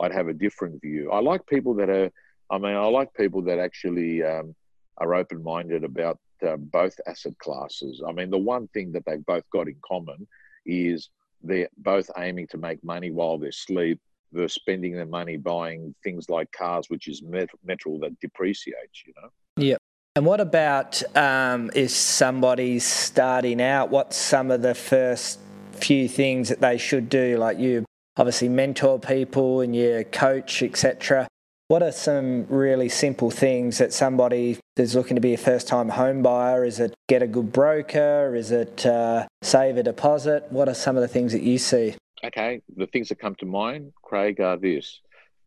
I'd 0.00 0.12
have 0.12 0.28
a 0.28 0.34
different 0.34 0.80
view. 0.80 1.10
I 1.10 1.20
like 1.20 1.46
people 1.46 1.74
that 1.74 1.90
are. 1.90 2.10
I 2.50 2.58
mean, 2.58 2.74
I 2.74 2.86
like 2.86 3.12
people 3.14 3.42
that 3.42 3.58
actually 3.58 4.22
um, 4.22 4.54
are 4.96 5.14
open-minded 5.14 5.84
about 5.84 6.18
uh, 6.46 6.56
both 6.56 6.98
asset 7.06 7.36
classes. 7.38 8.02
I 8.06 8.12
mean, 8.12 8.30
the 8.30 8.38
one 8.38 8.68
thing 8.68 8.92
that 8.92 9.04
they've 9.04 9.24
both 9.26 9.44
got 9.52 9.68
in 9.68 9.76
common 9.84 10.26
is 10.64 11.10
they're 11.42 11.68
both 11.76 12.10
aiming 12.16 12.46
to 12.48 12.58
make 12.58 12.82
money 12.82 13.10
while 13.10 13.38
they 13.38 13.50
sleep 13.50 14.00
versus 14.32 14.54
spending 14.54 14.94
their 14.94 15.06
money 15.06 15.36
buying 15.36 15.94
things 16.02 16.28
like 16.28 16.50
cars, 16.52 16.86
which 16.88 17.08
is 17.08 17.22
metal 17.22 17.98
that 18.00 18.18
depreciates, 18.20 19.02
you 19.06 19.12
know? 19.20 19.28
Yeah. 19.56 19.76
And 20.16 20.26
what 20.26 20.40
about 20.40 21.02
um, 21.16 21.70
if 21.74 21.90
somebody's 21.90 22.84
starting 22.84 23.62
out? 23.62 23.90
What's 23.90 24.16
some 24.16 24.50
of 24.50 24.62
the 24.62 24.74
first 24.74 25.38
few 25.72 26.08
things 26.08 26.48
that 26.48 26.60
they 26.60 26.76
should 26.76 27.08
do? 27.08 27.36
Like 27.38 27.58
you 27.58 27.84
obviously 28.18 28.48
mentor 28.48 28.98
people 28.98 29.60
and 29.60 29.74
your 29.74 30.04
coach, 30.04 30.62
etc. 30.62 31.26
What 31.68 31.82
are 31.82 31.92
some 31.92 32.46
really 32.48 32.88
simple 32.88 33.30
things 33.30 33.78
that 33.78 33.92
somebody 33.92 34.58
that's 34.76 34.94
looking 34.94 35.14
to 35.14 35.20
be 35.20 35.34
a 35.34 35.38
first 35.38 35.68
time 35.68 35.88
home 35.90 36.22
buyer? 36.22 36.64
Is 36.64 36.80
it 36.80 36.94
get 37.08 37.22
a 37.22 37.26
good 37.26 37.52
broker? 37.52 38.34
Is 38.34 38.50
it 38.50 38.84
uh, 38.84 39.26
save 39.42 39.76
a 39.76 39.82
deposit? 39.82 40.46
What 40.50 40.68
are 40.68 40.74
some 40.74 40.96
of 40.96 41.02
the 41.02 41.08
things 41.08 41.32
that 41.32 41.42
you 41.42 41.58
see? 41.58 41.94
okay, 42.24 42.60
the 42.76 42.86
things 42.86 43.08
that 43.08 43.18
come 43.18 43.34
to 43.36 43.46
mind, 43.46 43.92
Craig, 44.02 44.40
are 44.40 44.56
this. 44.56 45.00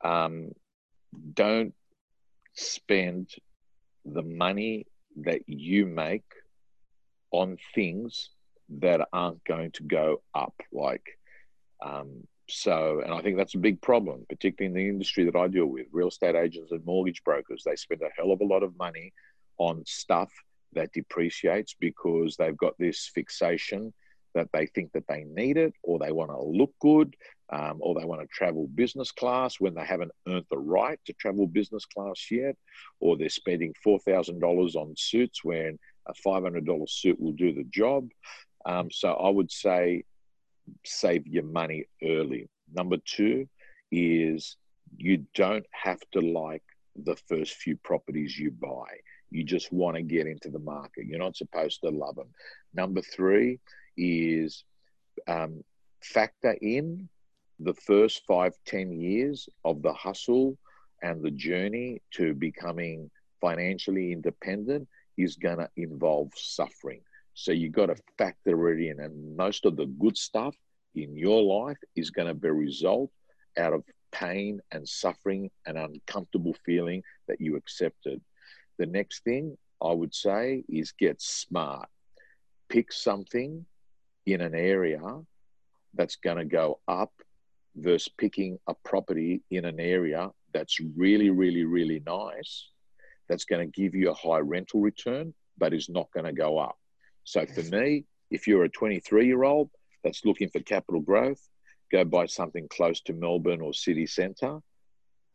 Um, 0.03 0.51
don't 1.33 1.73
spend 2.53 3.29
the 4.05 4.23
money 4.23 4.87
that 5.17 5.41
you 5.47 5.85
make 5.85 6.23
on 7.31 7.57
things 7.75 8.29
that 8.69 9.01
aren't 9.11 9.43
going 9.43 9.71
to 9.71 9.83
go 9.83 10.21
up. 10.33 10.55
Like, 10.71 11.05
um, 11.85 12.27
so, 12.51 13.01
and 13.03 13.13
I 13.13 13.21
think 13.21 13.37
that's 13.37 13.55
a 13.55 13.59
big 13.59 13.81
problem, 13.81 14.25
particularly 14.29 14.67
in 14.67 14.73
the 14.73 14.89
industry 14.89 15.25
that 15.25 15.35
I 15.35 15.47
deal 15.47 15.67
with 15.67 15.87
real 15.91 16.09
estate 16.09 16.35
agents 16.35 16.71
and 16.71 16.85
mortgage 16.85 17.23
brokers. 17.23 17.63
They 17.65 17.75
spend 17.75 18.01
a 18.01 18.09
hell 18.15 18.31
of 18.31 18.41
a 18.41 18.45
lot 18.45 18.63
of 18.63 18.77
money 18.77 19.13
on 19.57 19.83
stuff 19.85 20.31
that 20.73 20.93
depreciates 20.93 21.75
because 21.79 22.35
they've 22.35 22.57
got 22.57 22.77
this 22.77 23.09
fixation 23.13 23.93
that 24.33 24.47
they 24.53 24.65
think 24.67 24.91
that 24.93 25.07
they 25.07 25.25
need 25.27 25.57
it 25.57 25.73
or 25.83 25.99
they 25.99 26.11
want 26.11 26.31
to 26.31 26.41
look 26.41 26.73
good 26.79 27.15
um, 27.51 27.77
or 27.81 27.99
they 27.99 28.05
want 28.05 28.21
to 28.21 28.27
travel 28.27 28.67
business 28.75 29.11
class 29.11 29.59
when 29.59 29.73
they 29.73 29.83
haven't 29.83 30.11
earned 30.27 30.45
the 30.49 30.57
right 30.57 30.99
to 31.05 31.13
travel 31.13 31.47
business 31.47 31.85
class 31.85 32.27
yet 32.31 32.55
or 32.99 33.17
they're 33.17 33.29
spending 33.29 33.73
$4,000 33.85 34.75
on 34.75 34.93
suits 34.97 35.43
when 35.43 35.77
a 36.07 36.13
$500 36.25 36.89
suit 36.89 37.19
will 37.19 37.33
do 37.33 37.53
the 37.53 37.65
job. 37.65 38.07
Um, 38.65 38.89
so 38.89 39.13
I 39.13 39.29
would 39.29 39.51
say 39.51 40.03
save 40.85 41.27
your 41.27 41.43
money 41.43 41.85
early. 42.03 42.49
Number 42.73 42.97
two 42.97 43.47
is 43.91 44.57
you 44.97 45.25
don't 45.35 45.65
have 45.71 45.99
to 46.11 46.21
like 46.21 46.63
the 46.95 47.15
first 47.27 47.55
few 47.55 47.77
properties 47.77 48.37
you 48.37 48.51
buy. 48.51 48.87
You 49.29 49.43
just 49.43 49.71
want 49.71 49.95
to 49.95 50.01
get 50.01 50.27
into 50.27 50.49
the 50.49 50.59
market. 50.59 51.05
You're 51.05 51.19
not 51.19 51.37
supposed 51.37 51.81
to 51.81 51.89
love 51.89 52.15
them. 52.15 52.29
Number 52.73 53.01
three 53.01 53.59
is 53.97 54.63
um, 55.27 55.63
factor 56.01 56.55
in 56.61 57.07
the 57.59 57.73
first 57.73 58.23
five, 58.27 58.53
ten 58.65 58.91
years 58.91 59.47
of 59.63 59.81
the 59.81 59.93
hustle 59.93 60.57
and 61.03 61.21
the 61.21 61.31
journey 61.31 62.01
to 62.11 62.33
becoming 62.33 63.09
financially 63.39 64.11
independent 64.11 64.87
is 65.17 65.35
going 65.35 65.57
to 65.57 65.69
involve 65.77 66.31
suffering. 66.35 67.01
So 67.41 67.51
you 67.51 67.69
got 67.69 67.87
to 67.87 67.95
factor 68.19 68.69
it 68.69 68.87
in. 68.87 68.99
And 68.99 69.35
most 69.35 69.65
of 69.65 69.75
the 69.75 69.87
good 69.87 70.15
stuff 70.15 70.55
in 70.93 71.17
your 71.17 71.41
life 71.41 71.79
is 71.95 72.11
going 72.11 72.27
to 72.27 72.35
be 72.35 72.49
a 72.49 72.53
result 72.53 73.09
out 73.57 73.73
of 73.73 73.83
pain 74.11 74.61
and 74.71 74.87
suffering 74.87 75.49
and 75.65 75.75
uncomfortable 75.75 76.55
feeling 76.63 77.01
that 77.27 77.41
you 77.41 77.55
accepted. 77.55 78.21
The 78.77 78.85
next 78.85 79.23
thing 79.23 79.57
I 79.83 79.91
would 79.91 80.13
say 80.13 80.63
is 80.69 80.91
get 80.91 81.19
smart. 81.19 81.89
Pick 82.69 82.91
something 82.91 83.65
in 84.27 84.41
an 84.41 84.53
area 84.53 85.01
that's 85.95 86.17
going 86.17 86.37
to 86.37 86.45
go 86.45 86.79
up 86.87 87.11
versus 87.75 88.07
picking 88.19 88.59
a 88.67 88.75
property 88.85 89.41
in 89.49 89.65
an 89.65 89.79
area 89.79 90.29
that's 90.53 90.79
really, 90.95 91.31
really, 91.31 91.63
really 91.63 92.03
nice, 92.05 92.67
that's 93.27 93.45
going 93.45 93.65
to 93.65 93.81
give 93.81 93.95
you 93.95 94.11
a 94.11 94.13
high 94.13 94.39
rental 94.39 94.79
return, 94.79 95.33
but 95.57 95.73
is 95.73 95.89
not 95.89 96.11
going 96.13 96.27
to 96.27 96.33
go 96.33 96.59
up. 96.59 96.77
So 97.23 97.45
for 97.45 97.63
me, 97.63 98.05
if 98.29 98.47
you're 98.47 98.63
a 98.63 98.69
23 98.69 99.25
year 99.25 99.43
old 99.43 99.69
that's 100.03 100.25
looking 100.25 100.49
for 100.49 100.59
capital 100.61 101.01
growth, 101.01 101.41
go 101.91 102.03
buy 102.03 102.25
something 102.25 102.67
close 102.69 103.01
to 103.01 103.13
Melbourne 103.13 103.61
or 103.61 103.73
city 103.73 104.07
centre, 104.07 104.59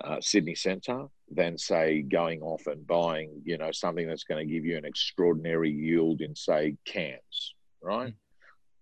uh, 0.02 0.20
Sydney 0.20 0.54
centre, 0.54 1.06
than 1.30 1.58
say 1.58 2.02
going 2.02 2.42
off 2.42 2.66
and 2.66 2.86
buying, 2.86 3.42
you 3.44 3.58
know, 3.58 3.70
something 3.72 4.06
that's 4.06 4.24
going 4.24 4.46
to 4.46 4.52
give 4.52 4.64
you 4.64 4.76
an 4.76 4.84
extraordinary 4.84 5.70
yield 5.70 6.20
in 6.20 6.34
say 6.34 6.76
Cairns, 6.84 7.54
right? 7.82 8.12
Mm. 8.12 8.16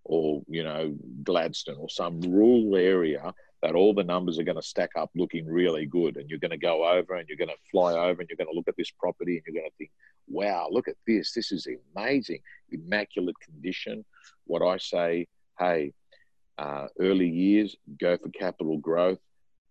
Or, 0.05 0.43
you 0.49 0.63
know, 0.63 0.95
Gladstone 1.23 1.77
or 1.79 1.89
some 1.89 2.21
rural 2.21 2.77
area 2.77 3.33
that 3.65 3.75
all 3.75 3.95
the 3.95 4.05
numbers 4.05 4.39
are 4.39 4.45
going 4.45 4.61
to 4.61 4.63
stack 4.63 4.91
up 4.95 5.11
looking 5.17 5.47
really 5.47 5.87
good. 5.87 6.19
And 6.19 6.29
you're 6.29 6.39
going 6.39 6.51
to 6.51 6.59
go 6.59 6.87
over 6.87 7.15
and 7.15 7.27
you're 7.27 7.39
going 7.39 7.49
to 7.49 7.71
fly 7.71 7.95
over 7.95 8.21
and 8.21 8.29
you're 8.29 8.37
going 8.37 8.53
to 8.53 8.55
look 8.55 8.69
at 8.69 8.77
this 8.77 8.91
property 8.91 9.37
and 9.37 9.43
you're 9.47 9.63
going 9.63 9.71
to 9.71 9.77
think, 9.79 9.91
wow, 10.29 10.69
look 10.71 10.87
at 10.87 10.97
this. 11.07 11.33
This 11.33 11.51
is 11.51 11.67
amazing, 11.97 12.41
immaculate 12.71 13.41
condition. 13.41 14.05
What 14.45 14.61
I 14.61 14.77
say, 14.77 15.29
hey, 15.59 15.95
uh, 16.59 16.89
early 17.01 17.31
years, 17.31 17.75
go 17.99 18.19
for 18.19 18.29
capital 18.29 18.77
growth, 18.77 19.19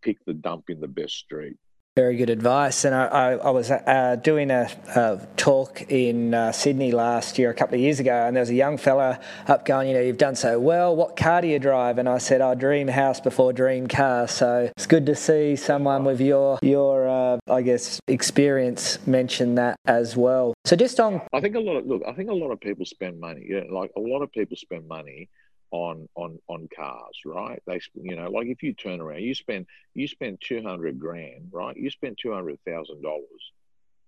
pick 0.02 0.18
the 0.26 0.34
dump 0.34 0.72
in 0.72 0.80
the 0.80 0.88
best 0.88 1.14
street. 1.14 1.58
Very 1.96 2.18
good 2.18 2.32
advice. 2.32 2.86
And 2.86 2.96
I, 2.96 3.06
I, 3.06 3.32
I 3.34 3.50
was 3.52 3.70
uh, 3.70 4.18
doing 4.20 4.50
a, 4.50 4.68
a, 4.96 5.28
talk 5.38 5.84
in 5.92 6.34
uh, 6.34 6.52
Sydney 6.52 6.92
last 6.92 7.38
year, 7.38 7.52
a 7.52 7.54
couple 7.54 7.76
of 7.76 7.82
years 7.82 8.00
ago, 8.00 8.26
and 8.26 8.36
there 8.36 8.42
was 8.42 8.50
a 8.50 8.56
young 8.56 8.78
fella 8.78 9.20
up 9.46 9.64
going, 9.64 9.90
you 9.90 9.94
know, 9.94 10.02
you've 10.02 10.18
done 10.18 10.34
so 10.34 10.60
well. 10.60 10.96
What 10.96 11.16
car 11.16 11.44
do 11.44 11.48
you 11.48 11.60
drive? 11.60 12.00
And 12.00 12.10
I 12.10 12.18
said, 12.18 12.42
I 12.42 12.56
dream 12.56 12.88
house 12.88 13.20
before 13.20 13.54
dream 13.54 13.86
car. 13.86 14.28
So 14.28 14.72
it's 14.76 14.88
good 14.88 15.06
to 15.06 15.14
see 15.14 15.56
someone 15.56 16.04
with 16.04 16.20
your 16.20 16.58
your 16.64 17.08
uh, 17.08 17.38
I 17.48 17.62
guess 17.62 18.00
experience 18.08 18.98
mention 19.06 19.54
that 19.56 19.76
as 19.86 20.18
well. 20.18 20.56
So 20.66 20.76
just 20.76 21.00
on, 21.00 21.22
I 21.32 21.42
think 21.42 21.54
a 21.56 21.60
lot 21.60 21.76
of 21.76 21.86
look, 21.86 22.02
I 22.08 22.14
think 22.14 22.32
a 22.32 22.34
lot 22.34 22.50
of 22.50 22.60
people 22.60 22.88
spend 22.88 23.20
money. 23.20 23.46
Yeah, 23.48 23.66
like 23.70 23.92
a 23.96 24.00
lot 24.00 24.24
of 24.24 24.32
people 24.32 24.58
spend 24.58 24.88
money 24.88 25.30
on 25.74 26.08
on 26.16 26.38
on 26.48 26.70
cars, 26.74 27.20
right? 27.26 27.62
They, 27.66 27.82
you 27.96 28.16
know, 28.16 28.30
like 28.30 28.46
if 28.46 28.62
you 28.62 28.74
turn 28.74 29.02
around, 29.02 29.24
you 29.24 29.34
spend 29.34 29.66
you 29.96 30.08
spend 30.08 30.38
two 30.40 30.62
hundred 30.62 31.00
grand, 31.00 31.50
right? 31.52 31.76
You 31.76 31.90
spend 31.90 32.20
two 32.22 32.32
hundred 32.32 32.60
thousand 32.66 33.02
dollars 33.02 33.52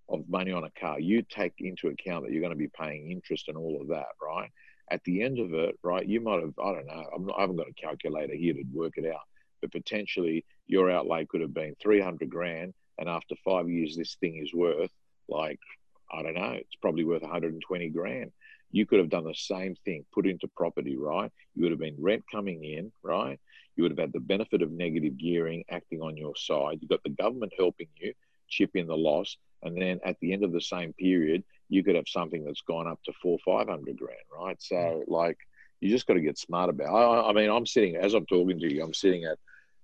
of 0.07 0.29
money 0.29 0.51
on 0.51 0.63
a 0.63 0.69
car. 0.79 0.99
You 0.99 1.23
take 1.23 1.55
into 1.57 1.87
account 1.87 2.23
that 2.23 2.31
you're 2.31 2.41
going 2.41 2.53
to 2.53 2.55
be 2.55 2.67
paying 2.67 3.09
interest 3.09 3.47
and 3.47 3.57
all 3.57 3.81
of 3.81 3.87
that, 3.87 4.09
right? 4.21 4.51
At 4.91 5.03
the 5.05 5.23
end 5.23 5.39
of 5.39 5.55
it, 5.55 5.79
right, 5.81 6.07
you 6.07 6.21
might 6.21 6.41
have, 6.41 6.53
I 6.63 6.71
don't 6.73 6.85
know, 6.85 7.09
I'm 7.15 7.25
not, 7.25 7.35
I 7.39 7.41
haven't 7.41 7.55
got 7.55 7.67
a 7.67 7.73
calculator 7.73 8.35
here 8.35 8.53
to 8.53 8.63
work 8.71 8.93
it 8.97 9.11
out, 9.11 9.21
but 9.61 9.71
potentially 9.71 10.45
your 10.67 10.91
outlay 10.91 11.25
could 11.25 11.41
have 11.41 11.55
been 11.55 11.75
300 11.81 12.29
grand. 12.29 12.75
And 12.99 13.09
after 13.09 13.33
five 13.43 13.67
years, 13.67 13.97
this 13.97 14.15
thing 14.21 14.37
is 14.37 14.53
worth 14.53 14.91
like, 15.27 15.59
I 16.13 16.21
don't 16.21 16.35
know, 16.35 16.51
it's 16.51 16.75
probably 16.79 17.03
worth 17.03 17.23
120 17.23 17.89
grand. 17.89 18.31
You 18.71 18.85
could 18.85 18.99
have 18.99 19.09
done 19.09 19.23
the 19.23 19.33
same 19.33 19.75
thing, 19.85 20.05
put 20.13 20.27
into 20.27 20.47
property, 20.55 20.97
right? 20.97 21.31
You 21.55 21.63
would 21.63 21.71
have 21.71 21.79
been 21.79 21.95
rent 21.99 22.23
coming 22.31 22.63
in, 22.63 22.91
right? 23.03 23.39
You 23.75 23.83
would 23.83 23.91
have 23.91 23.99
had 23.99 24.13
the 24.13 24.19
benefit 24.19 24.61
of 24.61 24.71
negative 24.71 25.17
gearing 25.17 25.63
acting 25.69 26.01
on 26.01 26.17
your 26.17 26.35
side. 26.35 26.79
You've 26.81 26.89
got 26.89 27.03
the 27.03 27.09
government 27.09 27.53
helping 27.57 27.87
you 27.97 28.13
chip 28.49 28.71
in 28.75 28.87
the 28.87 28.97
loss. 28.97 29.37
And 29.63 29.81
then 29.81 29.99
at 30.05 30.17
the 30.19 30.33
end 30.33 30.43
of 30.43 30.51
the 30.51 30.61
same 30.61 30.93
period, 30.93 31.43
you 31.69 31.83
could 31.83 31.95
have 31.95 32.07
something 32.07 32.43
that's 32.43 32.61
gone 32.61 32.87
up 32.87 32.99
to 33.05 33.13
four, 33.21 33.37
500 33.45 33.97
grand, 33.97 34.19
right? 34.37 34.61
So, 34.61 34.75
mm. 34.75 35.03
like, 35.07 35.37
you 35.81 35.89
just 35.89 36.07
got 36.07 36.13
to 36.13 36.21
get 36.21 36.37
smart 36.37 36.69
about 36.69 36.87
it. 36.87 36.89
I, 36.89 37.29
I, 37.29 37.33
mean, 37.33 37.49
I'm 37.49 37.65
sitting, 37.65 37.95
as 37.95 38.13
I'm 38.13 38.25
talking 38.25 38.59
to 38.59 38.73
you, 38.73 38.83
I'm 38.83 38.93
sitting 38.93 39.25
at 39.25 39.37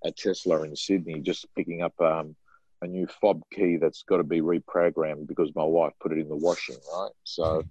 a 0.04 0.12
Tesla 0.12 0.64
in 0.64 0.76
Sydney 0.76 1.20
just 1.20 1.46
picking 1.56 1.82
up 1.82 2.00
um, 2.00 2.36
a 2.82 2.88
new 2.88 3.08
fob 3.20 3.42
key 3.52 3.78
that's 3.78 4.04
got 4.04 4.18
to 4.18 4.24
be 4.24 4.42
reprogrammed 4.42 5.28
because 5.28 5.52
my 5.56 5.64
wife 5.64 5.94
put 6.02 6.12
it 6.12 6.20
in 6.20 6.30
the 6.30 6.36
washing, 6.36 6.78
right? 6.94 7.12
So, 7.24 7.64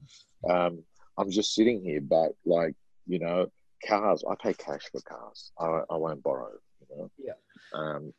um, 0.49 0.85
I'm 1.21 1.31
just 1.31 1.55
sitting 1.55 1.83
here, 1.85 2.01
but 2.01 2.33
like, 2.47 2.75
you 3.07 3.19
know, 3.19 3.47
cars, 3.87 4.25
I 4.29 4.35
pay 4.43 4.55
cash 4.55 4.89
for 4.91 5.01
cars. 5.03 5.53
I, 5.59 5.83
I 5.91 5.97
won't 5.97 6.23
borrow, 6.23 6.53
you 6.81 6.97
know? 6.97 7.11
Yeah. 7.19 7.33
Um, 7.75 8.05
yeah. 8.07 8.11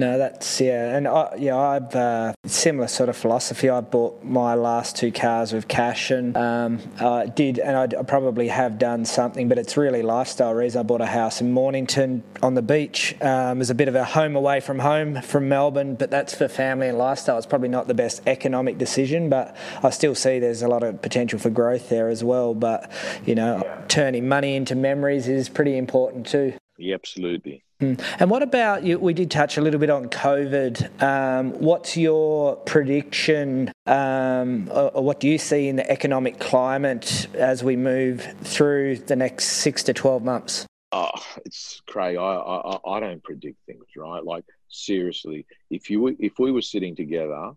No, 0.00 0.16
that's 0.16 0.62
yeah, 0.62 0.96
and 0.96 1.06
I, 1.06 1.34
yeah, 1.36 1.58
I've 1.58 1.94
uh, 1.94 2.32
similar 2.46 2.88
sort 2.88 3.10
of 3.10 3.18
philosophy. 3.18 3.68
I 3.68 3.82
bought 3.82 4.24
my 4.24 4.54
last 4.54 4.96
two 4.96 5.12
cars 5.12 5.52
with 5.52 5.68
cash, 5.68 6.10
and 6.10 6.34
um, 6.38 6.80
I 6.98 7.26
did, 7.26 7.58
and 7.58 7.76
I 7.76 8.02
probably 8.04 8.48
have 8.48 8.78
done 8.78 9.04
something, 9.04 9.46
but 9.46 9.58
it's 9.58 9.76
really 9.76 10.00
lifestyle 10.00 10.54
reason. 10.54 10.80
I 10.80 10.82
bought 10.84 11.02
a 11.02 11.06
house 11.06 11.42
in 11.42 11.52
Mornington 11.52 12.22
on 12.42 12.54
the 12.54 12.62
beach. 12.62 13.14
Um, 13.20 13.60
it's 13.60 13.68
a 13.68 13.74
bit 13.74 13.88
of 13.88 13.94
a 13.94 14.06
home 14.06 14.36
away 14.36 14.60
from 14.60 14.78
home 14.78 15.20
from 15.20 15.50
Melbourne, 15.50 15.96
but 15.96 16.10
that's 16.10 16.34
for 16.34 16.48
family 16.48 16.88
and 16.88 16.96
lifestyle. 16.96 17.36
It's 17.36 17.44
probably 17.46 17.68
not 17.68 17.86
the 17.86 17.92
best 17.92 18.22
economic 18.26 18.78
decision, 18.78 19.28
but 19.28 19.54
I 19.82 19.90
still 19.90 20.14
see 20.14 20.38
there's 20.38 20.62
a 20.62 20.68
lot 20.68 20.82
of 20.82 21.02
potential 21.02 21.38
for 21.38 21.50
growth 21.50 21.90
there 21.90 22.08
as 22.08 22.24
well. 22.24 22.54
But 22.54 22.90
you 23.26 23.34
know, 23.34 23.62
turning 23.88 24.26
money 24.26 24.56
into 24.56 24.74
memories 24.74 25.28
is 25.28 25.50
pretty 25.50 25.76
important 25.76 26.26
too. 26.26 26.54
Yeah, 26.78 26.94
absolutely. 26.94 27.64
Hmm. 27.80 27.94
And 28.18 28.30
what 28.30 28.42
about 28.42 28.84
you? 28.84 28.98
We 28.98 29.14
did 29.14 29.30
touch 29.30 29.56
a 29.56 29.62
little 29.62 29.80
bit 29.80 29.88
on 29.88 30.10
COVID. 30.10 31.02
Um, 31.02 31.52
what's 31.52 31.96
your 31.96 32.56
prediction, 32.56 33.72
um, 33.86 34.68
or, 34.70 34.90
or, 34.94 35.02
what 35.02 35.18
do 35.18 35.28
you 35.28 35.38
see 35.38 35.66
in 35.66 35.76
the 35.76 35.90
economic 35.90 36.38
climate 36.38 37.26
as 37.32 37.64
we 37.64 37.76
move 37.76 38.22
through 38.42 38.98
the 38.98 39.16
next 39.16 39.46
six 39.46 39.82
to 39.84 39.94
twelve 39.94 40.22
months? 40.22 40.66
Oh, 40.92 41.10
it's 41.46 41.80
Craig. 41.86 42.18
I, 42.18 42.20
I 42.20 42.96
I 42.96 43.00
don't 43.00 43.24
predict 43.24 43.56
things, 43.64 43.86
right? 43.96 44.22
Like 44.22 44.44
seriously, 44.68 45.46
if 45.70 45.88
you 45.88 46.14
if 46.20 46.38
we 46.38 46.52
were 46.52 46.60
sitting 46.60 46.94
together 46.94 47.52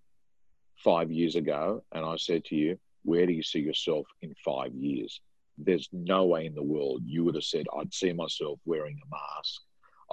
five 0.78 1.12
years 1.12 1.36
ago, 1.36 1.84
and 1.92 2.06
I 2.06 2.16
said 2.16 2.46
to 2.46 2.56
you, 2.56 2.80
"Where 3.04 3.26
do 3.26 3.34
you 3.34 3.44
see 3.44 3.60
yourself 3.60 4.08
in 4.22 4.34
five 4.36 4.74
years?" 4.74 5.20
There's 5.58 5.90
no 5.92 6.24
way 6.26 6.46
in 6.46 6.56
the 6.56 6.64
world 6.64 7.02
you 7.06 7.26
would 7.26 7.36
have 7.36 7.44
said, 7.44 7.66
"I'd 7.78 7.94
see 7.94 8.14
myself 8.14 8.58
wearing 8.64 8.98
a 9.04 9.10
mask." 9.10 9.62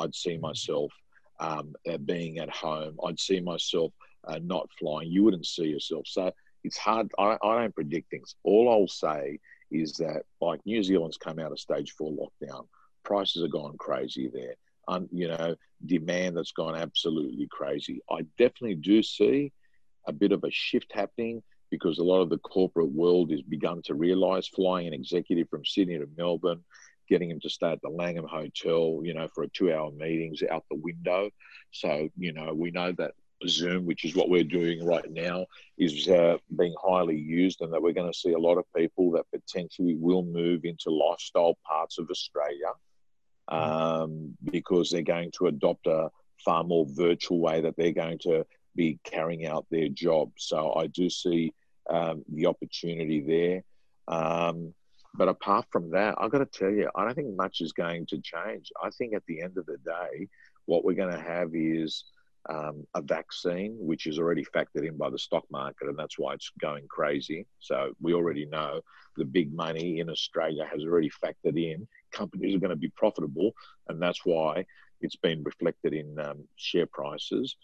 I'd 0.01 0.15
see 0.15 0.39
myself 0.39 0.93
um, 1.39 1.75
being 2.05 2.39
at 2.39 2.51
home. 2.51 2.97
I'd 3.05 3.21
see 3.21 3.41
myself 3.41 3.93
uh, 4.25 4.41
not 4.43 4.69
flying. 4.79 5.11
You 5.11 5.25
wouldn't 5.25 5.47
see 5.47 5.67
yourself. 5.67 6.07
So 6.07 6.31
it's 6.65 6.79
hard. 6.79 7.11
I, 7.19 7.37
I 7.43 7.61
don't 7.61 7.75
predict 7.75 8.11
things. 8.11 8.35
All 8.45 8.71
I'll 8.71 8.89
say 8.89 9.39
is 9.71 9.95
that, 9.95 10.23
like 10.41 10.61
New 10.67 10.83
Zealand's 10.83 11.17
come 11.17 11.39
out 11.39 11.53
of 11.53 11.61
stage 11.61 11.93
four 11.93 12.13
lockdown, 12.13 12.67
prices 13.05 13.43
have 13.43 13.53
gone 13.53 13.77
crazy 13.79 14.31
there. 14.33 14.55
Um, 14.89 15.09
you 15.13 15.29
know, 15.29 15.55
demand 15.87 16.37
that's 16.37 16.53
gone 16.53 16.75
absolutely 16.77 17.47
crazy. 17.51 18.01
I 18.11 18.23
definitely 18.39 18.75
do 18.75 19.03
see 19.03 19.53
a 20.07 20.13
bit 20.13 20.33
of 20.33 20.43
a 20.45 20.51
shift 20.51 20.93
happening 20.93 21.43
because 21.71 21.99
a 21.99 22.03
lot 22.03 22.21
of 22.21 22.31
the 22.31 22.39
corporate 22.39 22.91
world 22.91 23.31
has 23.31 23.43
begun 23.43 23.81
to 23.83 23.95
realize 23.95 24.49
flying 24.49 24.89
an 24.89 24.95
executive 24.95 25.49
from 25.49 25.65
Sydney 25.65 25.99
to 25.99 26.09
Melbourne 26.17 26.65
getting 27.11 27.31
him 27.31 27.41
to 27.41 27.51
stay 27.51 27.73
at 27.73 27.83
the 27.83 27.91
Langham 27.91 28.27
Hotel, 28.27 29.01
you 29.03 29.13
know, 29.13 29.29
for 29.35 29.43
a 29.45 29.49
two 29.49 29.73
hour 29.73 29.91
meetings 29.91 30.43
out 30.51 30.65
the 30.71 30.77
window. 30.77 31.29
So, 31.73 32.09
you 32.17 32.33
know, 32.33 32.55
we 32.55 32.71
know 32.71 32.93
that 32.93 33.13
Zoom, 33.47 33.85
which 33.87 34.05
is 34.05 34.15
what 34.15 34.29
we're 34.29 34.45
doing 34.45 34.85
right 34.85 35.11
now, 35.11 35.47
is 35.77 36.09
uh, 36.09 36.37
being 36.57 36.75
highly 36.83 37.19
used, 37.19 37.61
and 37.61 37.73
that 37.73 37.83
we're 37.83 37.93
going 37.93 38.11
to 38.11 38.19
see 38.19 38.33
a 38.33 38.39
lot 38.39 38.59
of 38.59 38.65
people 38.77 39.11
that 39.13 39.31
potentially 39.35 39.97
will 39.97 40.23
move 40.23 40.65
into 40.65 40.91
lifestyle 40.91 41.57
parts 41.67 41.99
of 41.99 42.09
Australia 42.11 42.73
um, 43.49 44.37
because 44.51 44.91
they're 44.91 45.03
going 45.03 45.33
to 45.39 45.47
adopt 45.47 45.87
a 45.87 46.11
far 46.45 46.65
more 46.65 46.87
virtual 46.89 47.41
way 47.41 47.61
that 47.61 47.77
they're 47.77 47.93
going 47.93 48.19
to 48.19 48.47
be 48.77 48.99
carrying 49.05 49.47
out 49.47 49.67
their 49.71 49.89
job. 49.89 50.31
So 50.37 50.75
I 50.75 50.87
do 50.87 51.11
see 51.11 51.53
um, 51.89 52.25
the 52.33 52.47
opportunity 52.47 53.21
there. 53.21 53.65
Um, 54.09 54.75
but 55.15 55.29
apart 55.29 55.67
from 55.71 55.91
that, 55.91 56.15
I've 56.19 56.31
got 56.31 56.39
to 56.39 56.47
tell 56.47 56.71
you, 56.71 56.89
I 56.95 57.05
don't 57.05 57.15
think 57.15 57.37
much 57.37 57.61
is 57.61 57.73
going 57.73 58.07
to 58.07 58.21
change. 58.21 58.71
I 58.83 58.91
think 58.91 59.15
at 59.15 59.25
the 59.27 59.43
end 59.43 59.59
of 59.59 59.67
the 59.67 59.79
day, 59.79 60.29
what 60.67 60.85
we're 60.85 60.95
going 60.95 61.13
to 61.13 61.21
have 61.21 61.51
is 61.55 62.05
um, 62.49 62.87
a 62.95 63.03
vaccine, 63.03 63.77
which 63.79 64.07
is 64.07 64.19
already 64.19 64.45
factored 64.45 64.87
in 64.87 64.97
by 64.97 65.11
the 65.11 65.19
stock 65.19 65.45
market, 65.51 65.89
and 65.89 65.99
that's 65.99 66.19
why 66.19 66.35
it's 66.35 66.51
going 66.61 66.87
crazy. 66.89 67.47
So 67.59 67.93
we 68.01 68.15
already 68.15 68.47
know 68.47 68.81
the 69.17 69.25
big 69.25 69.53
money 69.53 69.99
in 69.99 70.09
Australia 70.09 70.67
has 70.71 70.83
already 70.85 71.11
factored 71.11 71.63
in 71.63 71.87
companies 72.13 72.55
are 72.55 72.59
going 72.59 72.71
to 72.71 72.77
be 72.77 72.93
profitable, 72.97 73.53
and 73.89 74.01
that's 74.01 74.25
why 74.25 74.65
it's 75.01 75.17
been 75.17 75.43
reflected 75.43 75.93
in 75.93 76.19
um, 76.19 76.45
share 76.57 76.87
prices. 76.87 77.57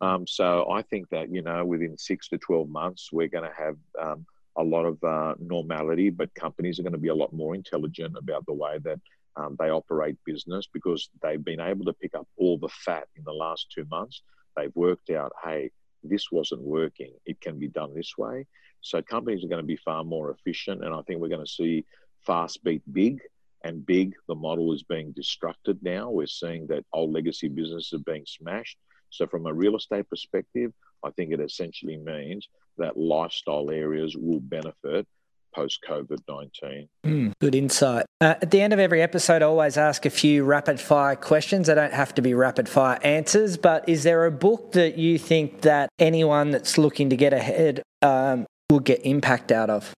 Um, 0.00 0.26
so 0.26 0.70
I 0.70 0.82
think 0.82 1.08
that 1.10 1.32
you 1.32 1.42
know 1.42 1.64
within 1.64 1.96
six 1.98 2.28
to 2.28 2.38
twelve 2.38 2.68
months 2.68 3.10
we're 3.12 3.28
going 3.28 3.44
to 3.44 3.56
have 3.56 3.76
um, 4.00 4.26
a 4.60 4.62
lot 4.62 4.84
of 4.84 5.02
uh, 5.02 5.34
normality, 5.40 6.10
but 6.10 6.34
companies 6.34 6.78
are 6.78 6.82
going 6.82 6.92
to 6.92 6.98
be 6.98 7.08
a 7.08 7.14
lot 7.14 7.32
more 7.32 7.54
intelligent 7.54 8.16
about 8.16 8.44
the 8.46 8.52
way 8.52 8.78
that 8.84 9.00
um, 9.36 9.56
they 9.58 9.70
operate 9.70 10.16
business 10.24 10.68
because 10.72 11.08
they've 11.22 11.44
been 11.44 11.60
able 11.60 11.84
to 11.84 11.92
pick 11.92 12.14
up 12.14 12.26
all 12.36 12.58
the 12.58 12.68
fat 12.68 13.06
in 13.16 13.24
the 13.24 13.32
last 13.32 13.66
two 13.74 13.86
months. 13.90 14.22
They've 14.56 14.74
worked 14.74 15.10
out, 15.10 15.32
hey, 15.42 15.70
this 16.02 16.30
wasn't 16.32 16.62
working. 16.62 17.12
It 17.26 17.40
can 17.40 17.58
be 17.58 17.68
done 17.68 17.94
this 17.94 18.16
way. 18.18 18.46
So 18.80 19.02
companies 19.02 19.44
are 19.44 19.48
going 19.48 19.62
to 19.62 19.66
be 19.66 19.76
far 19.76 20.04
more 20.04 20.30
efficient, 20.30 20.84
and 20.84 20.94
I 20.94 21.02
think 21.02 21.20
we're 21.20 21.28
going 21.28 21.44
to 21.44 21.50
see 21.50 21.84
fast 22.26 22.62
beat 22.64 22.82
big. 22.92 23.20
And 23.62 23.84
big, 23.84 24.14
the 24.26 24.34
model 24.34 24.72
is 24.72 24.82
being 24.84 25.12
destructed 25.12 25.82
now. 25.82 26.08
We're 26.10 26.26
seeing 26.26 26.66
that 26.68 26.86
old 26.94 27.12
legacy 27.12 27.48
businesses 27.48 27.92
are 27.92 28.10
being 28.10 28.24
smashed. 28.26 28.78
So, 29.10 29.26
from 29.26 29.44
a 29.44 29.52
real 29.52 29.76
estate 29.76 30.08
perspective, 30.08 30.72
I 31.04 31.10
think 31.10 31.32
it 31.32 31.40
essentially 31.40 31.96
means 31.96 32.48
that 32.78 32.96
lifestyle 32.96 33.70
areas 33.70 34.16
will 34.16 34.40
benefit 34.40 35.06
post 35.54 35.80
COVID 35.88 36.18
19. 36.28 36.88
Mm, 37.04 37.32
good 37.40 37.54
insight. 37.54 38.06
Uh, 38.20 38.34
at 38.40 38.50
the 38.50 38.60
end 38.60 38.72
of 38.72 38.78
every 38.78 39.02
episode, 39.02 39.42
I 39.42 39.46
always 39.46 39.76
ask 39.76 40.06
a 40.06 40.10
few 40.10 40.44
rapid 40.44 40.80
fire 40.80 41.16
questions. 41.16 41.66
They 41.66 41.74
don't 41.74 41.92
have 41.92 42.14
to 42.14 42.22
be 42.22 42.34
rapid 42.34 42.68
fire 42.68 42.98
answers, 43.02 43.56
but 43.56 43.88
is 43.88 44.02
there 44.02 44.26
a 44.26 44.30
book 44.30 44.72
that 44.72 44.98
you 44.98 45.18
think 45.18 45.62
that 45.62 45.88
anyone 45.98 46.50
that's 46.50 46.78
looking 46.78 47.10
to 47.10 47.16
get 47.16 47.32
ahead 47.32 47.82
um, 48.02 48.46
will 48.70 48.80
get 48.80 49.04
impact 49.04 49.52
out 49.52 49.70
of? 49.70 49.92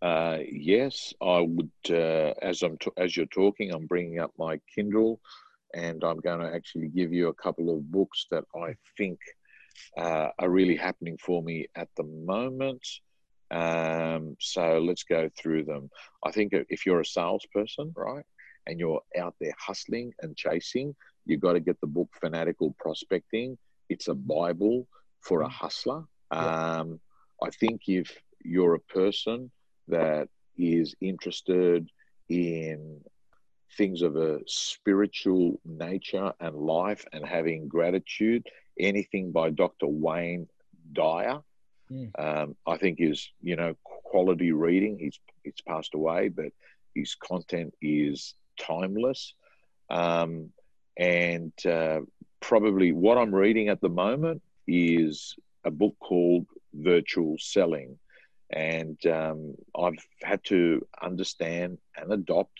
Uh, 0.00 0.38
yes, 0.50 1.12
I 1.20 1.40
would. 1.40 1.70
Uh, 1.90 2.34
as 2.42 2.62
I'm 2.62 2.78
t- 2.78 2.90
as 2.96 3.16
you're 3.16 3.26
talking, 3.26 3.72
I'm 3.72 3.86
bringing 3.86 4.20
up 4.20 4.32
my 4.38 4.60
Kindle, 4.74 5.20
and 5.74 6.04
I'm 6.04 6.18
going 6.18 6.40
to 6.40 6.54
actually 6.54 6.88
give 6.88 7.12
you 7.12 7.28
a 7.28 7.34
couple 7.34 7.74
of 7.74 7.90
books 7.90 8.26
that 8.30 8.44
I 8.54 8.76
think 8.96 9.18
uh, 9.96 10.28
are 10.38 10.50
really 10.50 10.76
happening 10.76 11.18
for 11.18 11.42
me 11.42 11.66
at 11.76 11.88
the 11.96 12.04
moment. 12.04 12.86
Um, 13.50 14.36
so 14.40 14.78
let's 14.78 15.04
go 15.04 15.30
through 15.38 15.64
them. 15.64 15.90
I 16.24 16.30
think 16.30 16.52
if 16.52 16.84
you're 16.84 17.00
a 17.00 17.06
salesperson, 17.06 17.92
right, 17.96 18.24
and 18.66 18.78
you're 18.78 19.00
out 19.18 19.34
there 19.40 19.54
hustling 19.58 20.12
and 20.20 20.36
chasing, 20.36 20.94
you've 21.24 21.40
got 21.40 21.54
to 21.54 21.60
get 21.60 21.80
the 21.80 21.86
book 21.86 22.08
Fanatical 22.20 22.74
Prospecting. 22.78 23.56
It's 23.88 24.08
a 24.08 24.14
Bible 24.14 24.86
for 25.20 25.42
a 25.42 25.46
mm. 25.46 25.52
hustler. 25.52 26.04
Um, 26.30 27.00
I 27.42 27.50
think 27.50 27.82
if 27.86 28.20
you're 28.44 28.74
a 28.74 28.80
person 28.80 29.50
that 29.88 30.28
is 30.56 30.94
interested 31.00 31.88
in 32.28 33.00
things 33.76 34.02
of 34.02 34.16
a 34.16 34.40
spiritual 34.46 35.60
nature 35.64 36.32
and 36.40 36.54
life 36.56 37.04
and 37.12 37.24
having 37.24 37.68
gratitude, 37.68 38.46
anything 38.78 39.32
by 39.32 39.50
Dr. 39.50 39.86
Wayne 39.86 40.48
Dyer 40.92 41.40
Mm. 41.90 42.10
Um, 42.18 42.56
I 42.66 42.76
think 42.76 43.00
is 43.00 43.30
you 43.40 43.56
know 43.56 43.74
quality 43.82 44.52
reading. 44.52 44.98
He's 44.98 45.18
he's 45.42 45.60
passed 45.66 45.94
away, 45.94 46.28
but 46.28 46.52
his 46.94 47.14
content 47.14 47.74
is 47.80 48.34
timeless. 48.60 49.34
Um, 49.90 50.50
and 50.96 51.52
uh, 51.64 52.00
probably 52.40 52.92
what 52.92 53.18
I'm 53.18 53.34
reading 53.34 53.68
at 53.68 53.80
the 53.80 53.88
moment 53.88 54.42
is 54.66 55.36
a 55.64 55.70
book 55.70 55.96
called 56.00 56.46
Virtual 56.74 57.36
Selling, 57.38 57.98
and 58.50 58.98
um, 59.06 59.54
I've 59.78 60.04
had 60.22 60.44
to 60.44 60.86
understand 61.00 61.78
and 61.96 62.12
adopt 62.12 62.52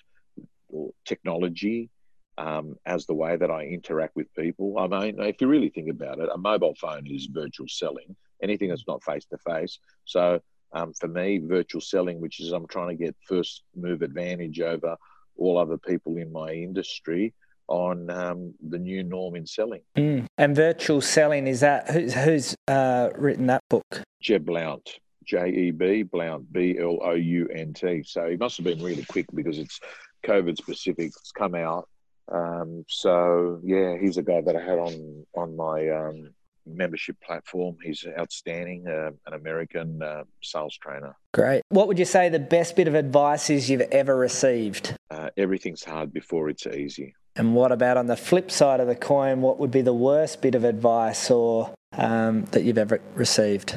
technology 1.04 1.90
um, 2.38 2.77
as 2.87 3.05
the 3.05 3.14
way 3.14 3.37
that 3.37 3.51
I 3.51 3.64
interact 3.64 4.16
with 4.16 4.33
people. 4.35 4.79
I 4.79 4.87
mean, 4.87 5.20
if 5.20 5.40
you 5.40 5.48
really 5.48 5.68
think 5.68 5.90
about 5.90 6.20
it, 6.20 6.29
a 6.33 6.38
mobile 6.38 6.74
phone 6.81 7.07
is 7.07 7.27
virtual 7.27 7.66
selling 7.68 8.16
anything 8.42 8.68
that's 8.68 8.87
not 8.87 9.03
face 9.03 9.27
to 9.27 9.38
face. 9.38 9.79
So 10.05 10.40
um, 10.72 10.92
for 10.94 11.09
me, 11.09 11.38
virtual 11.38 11.81
selling, 11.81 12.20
which 12.20 12.40
is 12.40 12.53
I'm 12.53 12.68
trying 12.68 12.96
to 12.96 13.05
get 13.05 13.16
first 13.27 13.64
move 13.74 14.03
advantage 14.03 14.61
over 14.61 14.96
all 15.37 15.59
other 15.59 15.77
people 15.77 16.16
in 16.16 16.33
my 16.33 16.53
industry 16.53 17.35
on 17.66 18.09
um, 18.09 18.55
the 18.68 18.79
new 18.79 19.03
norm 19.03 19.35
in 19.35 19.46
selling. 19.46 19.83
Mm. 19.96 20.27
And 20.38 20.55
virtual 20.55 21.01
selling 21.01 21.46
is 21.46 21.61
that 21.61 21.90
who's, 21.90 22.14
who's 22.14 22.55
uh, 22.68 23.11
written 23.16 23.46
that 23.46 23.62
book? 23.68 24.03
Jeb 24.20 24.46
Blount, 24.46 24.88
J 25.24 25.48
E 25.48 25.70
B 25.72 26.03
Blount, 26.03 26.53
B 26.53 26.79
L 26.81 26.98
O 27.03 27.12
U 27.12 27.48
N 27.55 27.72
T. 27.72 28.05
So 28.07 28.29
he 28.29 28.37
must 28.37 28.57
have 28.59 28.64
been 28.64 28.83
really 28.83 29.05
quick 29.05 29.27
because 29.35 29.59
it's 29.59 29.81
COVID 30.24 30.57
specific. 30.57 31.09
It's 31.09 31.33
come 31.33 31.55
out. 31.55 31.88
Um, 32.30 32.84
so 32.88 33.60
yeah, 33.62 33.96
he's 33.98 34.16
a 34.16 34.22
guy 34.22 34.40
that 34.40 34.56
I 34.56 34.60
had 34.60 34.78
on 34.78 35.26
on 35.34 35.56
my 35.56 35.88
um, 35.88 36.30
membership 36.66 37.16
platform. 37.20 37.76
He's 37.82 38.04
outstanding, 38.18 38.86
uh, 38.86 39.10
an 39.26 39.34
American 39.34 40.02
uh, 40.02 40.24
sales 40.42 40.76
trainer. 40.76 41.16
Great. 41.32 41.62
What 41.70 41.88
would 41.88 41.98
you 41.98 42.04
say 42.04 42.28
the 42.28 42.38
best 42.38 42.76
bit 42.76 42.88
of 42.88 42.94
advice 42.94 43.50
is 43.50 43.70
you've 43.70 43.80
ever 43.80 44.16
received? 44.16 44.94
Uh, 45.10 45.30
everything's 45.36 45.84
hard 45.84 46.12
before 46.12 46.48
it's 46.48 46.66
easy. 46.66 47.14
And 47.36 47.54
what 47.54 47.72
about 47.72 47.96
on 47.96 48.06
the 48.06 48.16
flip 48.16 48.50
side 48.50 48.80
of 48.80 48.88
the 48.88 48.96
coin? 48.96 49.40
What 49.40 49.58
would 49.58 49.70
be 49.70 49.80
the 49.80 49.94
worst 49.94 50.42
bit 50.42 50.54
of 50.54 50.64
advice 50.64 51.30
or 51.30 51.72
um, 51.92 52.44
that 52.46 52.64
you've 52.64 52.78
ever 52.78 53.00
received? 53.14 53.76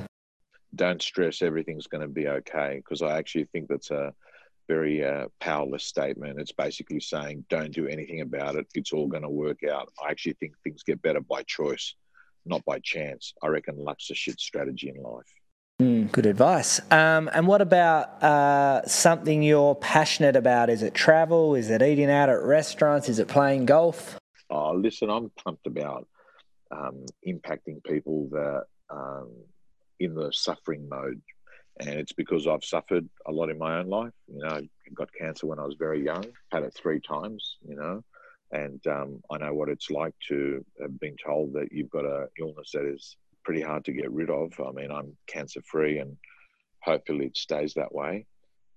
Don't 0.73 1.01
stress. 1.01 1.41
Everything's 1.41 1.87
going 1.87 2.01
to 2.01 2.07
be 2.07 2.27
okay. 2.27 2.77
Because 2.77 3.01
I 3.01 3.17
actually 3.17 3.45
think 3.45 3.67
that's 3.67 3.91
a 3.91 4.13
very 4.75 4.95
uh, 5.03 5.27
powerless 5.39 5.85
statement. 5.85 6.39
It's 6.39 6.57
basically 6.65 6.99
saying, 6.99 7.45
don't 7.49 7.73
do 7.73 7.87
anything 7.87 8.21
about 8.21 8.55
it. 8.55 8.67
It's 8.73 8.93
all 8.93 9.07
going 9.07 9.27
to 9.29 9.29
work 9.45 9.61
out. 9.63 9.87
I 10.03 10.11
actually 10.11 10.37
think 10.39 10.53
things 10.63 10.83
get 10.83 11.01
better 11.01 11.21
by 11.21 11.41
choice 11.43 11.95
not 12.45 12.63
by 12.65 12.79
chance. 12.79 13.33
I 13.41 13.47
reckon 13.47 13.77
luck's 13.77 14.09
a 14.09 14.15
shit 14.15 14.39
strategy 14.39 14.89
in 14.89 15.01
life. 15.01 15.33
Mm, 15.81 16.11
good 16.11 16.25
advice. 16.25 16.79
Um, 16.91 17.29
and 17.33 17.47
what 17.47 17.61
about 17.61 18.21
uh, 18.23 18.85
something 18.85 19.41
you're 19.41 19.75
passionate 19.75 20.35
about? 20.35 20.69
Is 20.69 20.83
it 20.83 20.93
travel? 20.93 21.55
Is 21.55 21.69
it 21.69 21.81
eating 21.81 22.09
out 22.09 22.29
at 22.29 22.41
restaurants? 22.41 23.09
Is 23.09 23.19
it 23.19 23.27
playing 23.27 23.65
golf? 23.65 24.17
Oh, 24.49 24.73
listen, 24.73 25.09
I'm 25.09 25.31
pumped 25.43 25.65
about 25.65 26.07
um, 26.71 27.05
impacting 27.27 27.83
people 27.83 28.27
that 28.31 28.65
um, 28.89 29.31
in 29.99 30.13
the 30.13 30.31
suffering 30.31 30.87
mode, 30.89 31.21
and 31.79 31.89
it's 31.89 32.13
because 32.13 32.47
I've 32.47 32.63
suffered 32.63 33.07
a 33.25 33.31
lot 33.31 33.49
in 33.49 33.57
my 33.57 33.79
own 33.79 33.87
life. 33.87 34.13
You 34.27 34.39
know, 34.39 34.49
I 34.49 34.69
got 34.93 35.09
cancer 35.17 35.47
when 35.47 35.59
I 35.59 35.65
was 35.65 35.75
very 35.75 36.03
young, 36.03 36.25
had 36.51 36.63
it 36.63 36.73
three 36.73 36.99
times. 36.99 37.57
You 37.67 37.75
know, 37.75 38.03
and 38.51 38.85
um, 38.87 39.21
I 39.31 39.37
know 39.37 39.53
what 39.53 39.69
it's 39.69 39.89
like 39.89 40.13
to 40.27 40.65
have 40.81 40.99
been 40.99 41.15
told 41.23 41.53
that 41.53 41.71
you've 41.71 41.89
got 41.89 42.05
an 42.05 42.27
illness 42.39 42.71
that 42.73 42.85
is 42.85 43.15
pretty 43.43 43.61
hard 43.61 43.85
to 43.85 43.93
get 43.93 44.11
rid 44.11 44.29
of. 44.29 44.53
I 44.59 44.71
mean, 44.71 44.91
I'm 44.91 45.15
cancer 45.27 45.61
free 45.61 45.99
and 45.99 46.17
hopefully 46.81 47.27
it 47.27 47.37
stays 47.37 47.73
that 47.75 47.93
way. 47.93 48.25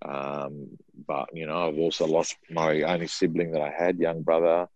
Um, 0.04 0.68
but, 1.06 1.28
you 1.32 1.46
know, 1.46 1.68
I've 1.68 1.78
also 1.78 2.06
lost 2.06 2.36
my 2.50 2.82
only 2.82 3.06
sibling 3.06 3.52
that 3.52 3.62
I 3.62 3.70
had, 3.70 3.98
young 3.98 4.22
brother. 4.22 4.68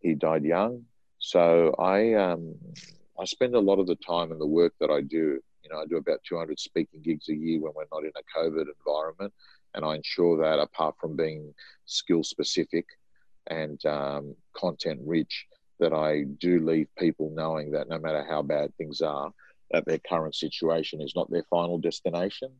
He 0.00 0.14
died 0.14 0.44
young. 0.44 0.84
So 1.18 1.74
I, 1.78 2.14
um, 2.14 2.56
I 3.18 3.24
spend 3.26 3.54
a 3.54 3.60
lot 3.60 3.78
of 3.78 3.86
the 3.86 3.96
time 3.96 4.32
in 4.32 4.38
the 4.38 4.46
work 4.46 4.72
that 4.80 4.90
I 4.90 5.02
do. 5.02 5.40
Know, 5.72 5.80
I 5.80 5.86
do 5.86 5.96
about 5.96 6.20
200 6.28 6.58
speaking 6.60 7.02
gigs 7.02 7.28
a 7.28 7.34
year 7.34 7.60
when 7.60 7.72
we're 7.74 7.84
not 7.92 8.04
in 8.04 8.12
a 8.16 8.38
COVID 8.38 8.66
environment. 8.78 9.32
And 9.74 9.84
I 9.84 9.96
ensure 9.96 10.36
that 10.42 10.58
apart 10.58 10.96
from 11.00 11.16
being 11.16 11.54
skill 11.86 12.22
specific, 12.22 12.84
and 13.48 13.84
um, 13.86 14.34
content 14.56 15.00
rich 15.04 15.46
that 15.80 15.92
I 15.92 16.24
do 16.38 16.64
leave 16.64 16.88
people 16.96 17.32
knowing 17.34 17.72
that 17.72 17.88
no 17.88 17.98
matter 17.98 18.24
how 18.28 18.42
bad 18.42 18.74
things 18.76 19.00
are, 19.00 19.32
that 19.72 19.84
their 19.86 19.98
current 19.98 20.34
situation 20.34 21.00
is 21.00 21.14
not 21.16 21.30
their 21.30 21.44
final 21.50 21.78
destination. 21.78 22.50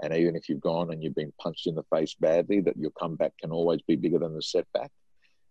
And 0.00 0.14
even 0.14 0.36
if 0.36 0.48
you've 0.48 0.60
gone 0.60 0.92
and 0.92 1.02
you've 1.02 1.14
been 1.14 1.32
punched 1.40 1.66
in 1.66 1.74
the 1.74 1.82
face 1.84 2.14
badly, 2.14 2.60
that 2.60 2.76
your 2.76 2.92
comeback 2.92 3.32
can 3.40 3.50
always 3.50 3.82
be 3.82 3.96
bigger 3.96 4.18
than 4.18 4.34
the 4.34 4.42
setback. 4.42 4.92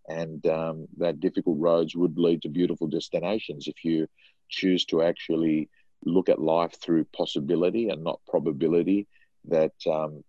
And 0.08 0.46
um, 0.46 0.86
that 0.96 1.20
difficult 1.20 1.58
roads 1.58 1.94
would 1.94 2.16
lead 2.16 2.40
to 2.42 2.48
beautiful 2.48 2.86
destinations 2.86 3.68
if 3.68 3.84
you 3.84 4.06
choose 4.48 4.86
to 4.86 5.02
actually 5.02 5.68
look 6.04 6.28
at 6.28 6.40
life 6.40 6.80
through 6.80 7.04
possibility 7.16 7.88
and 7.88 8.04
not 8.04 8.20
probability. 8.28 9.06
That, 9.46 9.72
um, 9.90 10.24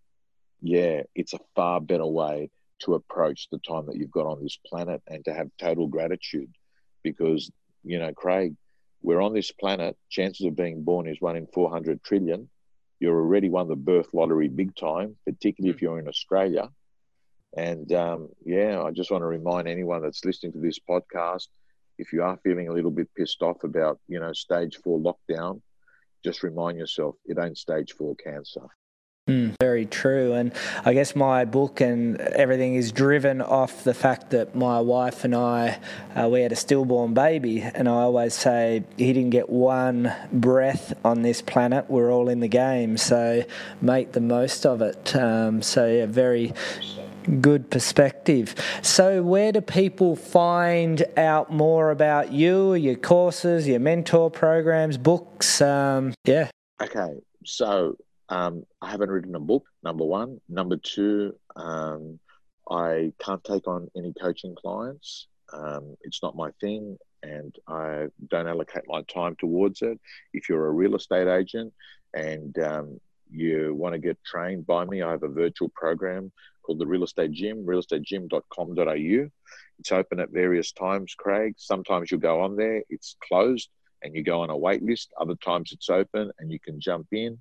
yeah, 0.61 1.03
it's 1.15 1.33
a 1.33 1.39
far 1.55 1.81
better 1.81 2.05
way 2.05 2.49
to 2.79 2.93
approach 2.95 3.49
the 3.51 3.59
time 3.59 3.85
that 3.87 3.97
you've 3.97 4.11
got 4.11 4.25
on 4.25 4.41
this 4.41 4.57
planet 4.65 5.01
and 5.07 5.23
to 5.25 5.33
have 5.33 5.49
total 5.57 5.87
gratitude. 5.87 6.51
Because 7.03 7.49
you 7.83 7.99
know 7.99 8.13
craig 8.13 8.55
we're 9.01 9.21
on 9.21 9.33
this 9.33 9.51
planet 9.51 9.95
chances 10.09 10.45
of 10.45 10.55
being 10.55 10.83
born 10.83 11.07
is 11.07 11.21
one 11.21 11.37
in 11.37 11.47
400 11.47 12.03
trillion. 12.03 12.49
You're 12.99 13.17
already 13.17 13.49
won 13.49 13.69
the 13.69 13.77
birth 13.77 14.09
lottery 14.13 14.49
big 14.49 14.75
time 14.75 15.15
particularly 15.25 15.73
if 15.73 15.81
you're 15.81 15.99
in 15.99 16.07
australia. 16.07 16.69
And 17.55 17.91
um, 17.93 18.29
yeah 18.45 18.81
i 18.81 18.91
just 18.91 19.11
want 19.11 19.21
to 19.21 19.27
remind 19.27 19.67
anyone 19.67 20.01
that's 20.01 20.25
listening 20.25 20.51
to 20.53 20.59
this 20.59 20.79
podcast 20.79 21.47
if 21.99 22.13
you 22.13 22.23
are 22.23 22.39
feeling 22.43 22.69
a 22.69 22.73
little 22.73 22.91
bit 22.91 23.09
pissed 23.15 23.43
off 23.43 23.63
about, 23.63 23.99
you 24.07 24.19
know, 24.19 24.33
stage 24.33 24.77
four 24.83 24.99
lockdown, 24.99 25.61
just 26.23 26.41
remind 26.43 26.77
yourself 26.77 27.15
it 27.25 27.37
ain't 27.37 27.57
stage 27.57 27.91
four 27.93 28.15
cancer. 28.15 28.67
Mm, 29.29 29.53
very 29.61 29.85
true. 29.85 30.33
And 30.33 30.51
I 30.83 30.93
guess 30.93 31.15
my 31.15 31.45
book 31.45 31.81
and 31.81 32.19
everything 32.19 32.73
is 32.73 32.91
driven 32.91 33.43
off 33.43 33.83
the 33.83 33.93
fact 33.93 34.31
that 34.31 34.55
my 34.55 34.79
wife 34.79 35.23
and 35.23 35.35
I, 35.35 35.79
uh, 36.15 36.27
we 36.27 36.41
had 36.41 36.51
a 36.51 36.55
stillborn 36.55 37.13
baby. 37.13 37.61
And 37.61 37.87
I 37.87 37.91
always 37.91 38.33
say 38.33 38.83
he 38.97 39.13
didn't 39.13 39.29
get 39.29 39.47
one 39.47 40.11
breath 40.33 40.93
on 41.05 41.21
this 41.21 41.43
planet. 41.43 41.85
We're 41.89 42.11
all 42.11 42.27
in 42.27 42.39
the 42.39 42.47
game. 42.47 42.97
So 42.97 43.43
make 43.81 44.13
the 44.13 44.21
most 44.21 44.65
of 44.65 44.81
it. 44.81 45.15
Um, 45.15 45.61
so, 45.61 45.85
yeah, 45.85 46.07
very 46.07 46.53
good 47.29 47.69
perspective. 47.69 48.55
So, 48.81 49.21
where 49.23 49.51
do 49.51 49.61
people 49.61 50.15
find 50.15 51.03
out 51.17 51.51
more 51.51 51.91
about 51.91 52.31
you, 52.31 52.73
your 52.73 52.95
courses, 52.95 53.67
your 53.67 53.79
mentor 53.79 54.29
programs, 54.31 54.97
books? 54.97 55.61
Um, 55.61 56.13
yeah. 56.25 56.49
Okay. 56.81 57.15
So, 57.45 57.95
um, 58.29 58.65
I 58.81 58.91
haven't 58.91 59.09
written 59.09 59.35
a 59.35 59.39
book, 59.39 59.65
number 59.83 60.05
one. 60.05 60.39
Number 60.49 60.77
two, 60.77 61.35
um, 61.55 62.19
I 62.69 63.11
can't 63.19 63.43
take 63.43 63.67
on 63.67 63.89
any 63.95 64.13
coaching 64.13 64.55
clients. 64.55 65.27
Um, 65.51 65.95
it's 66.01 66.21
not 66.21 66.35
my 66.35 66.51
thing, 66.61 66.97
and 67.23 67.55
I 67.67 68.07
don't 68.27 68.47
allocate 68.47 68.83
my 68.87 69.01
time 69.03 69.35
towards 69.39 69.81
it. 69.81 69.99
If 70.33 70.47
you're 70.47 70.67
a 70.67 70.71
real 70.71 70.95
estate 70.95 71.27
agent 71.27 71.73
and 72.13 72.57
um, 72.59 73.01
you 73.31 73.73
want 73.73 73.93
to 73.93 73.99
get 73.99 74.23
trained 74.23 74.67
by 74.67 74.85
me, 74.85 75.01
I 75.01 75.11
have 75.11 75.23
a 75.23 75.27
virtual 75.27 75.69
program 75.69 76.31
called 76.69 76.77
the 76.79 76.85
Real 76.85 77.03
Estate 77.03 77.31
Gym, 77.31 77.65
realestategym.com.au. 77.65 79.29
It's 79.79 79.91
open 79.91 80.19
at 80.19 80.29
various 80.29 80.71
times, 80.71 81.15
Craig. 81.17 81.55
Sometimes 81.57 82.11
you 82.11 82.19
go 82.19 82.41
on 82.41 82.55
there, 82.55 82.83
it's 82.89 83.15
closed, 83.27 83.69
and 84.03 84.15
you 84.15 84.23
go 84.23 84.41
on 84.41 84.51
a 84.51 84.57
wait 84.57 84.83
list. 84.83 85.11
Other 85.19 85.33
times 85.33 85.71
it's 85.71 85.89
open 85.89 86.31
and 86.37 86.51
you 86.51 86.59
can 86.59 86.79
jump 86.79 87.07
in 87.11 87.39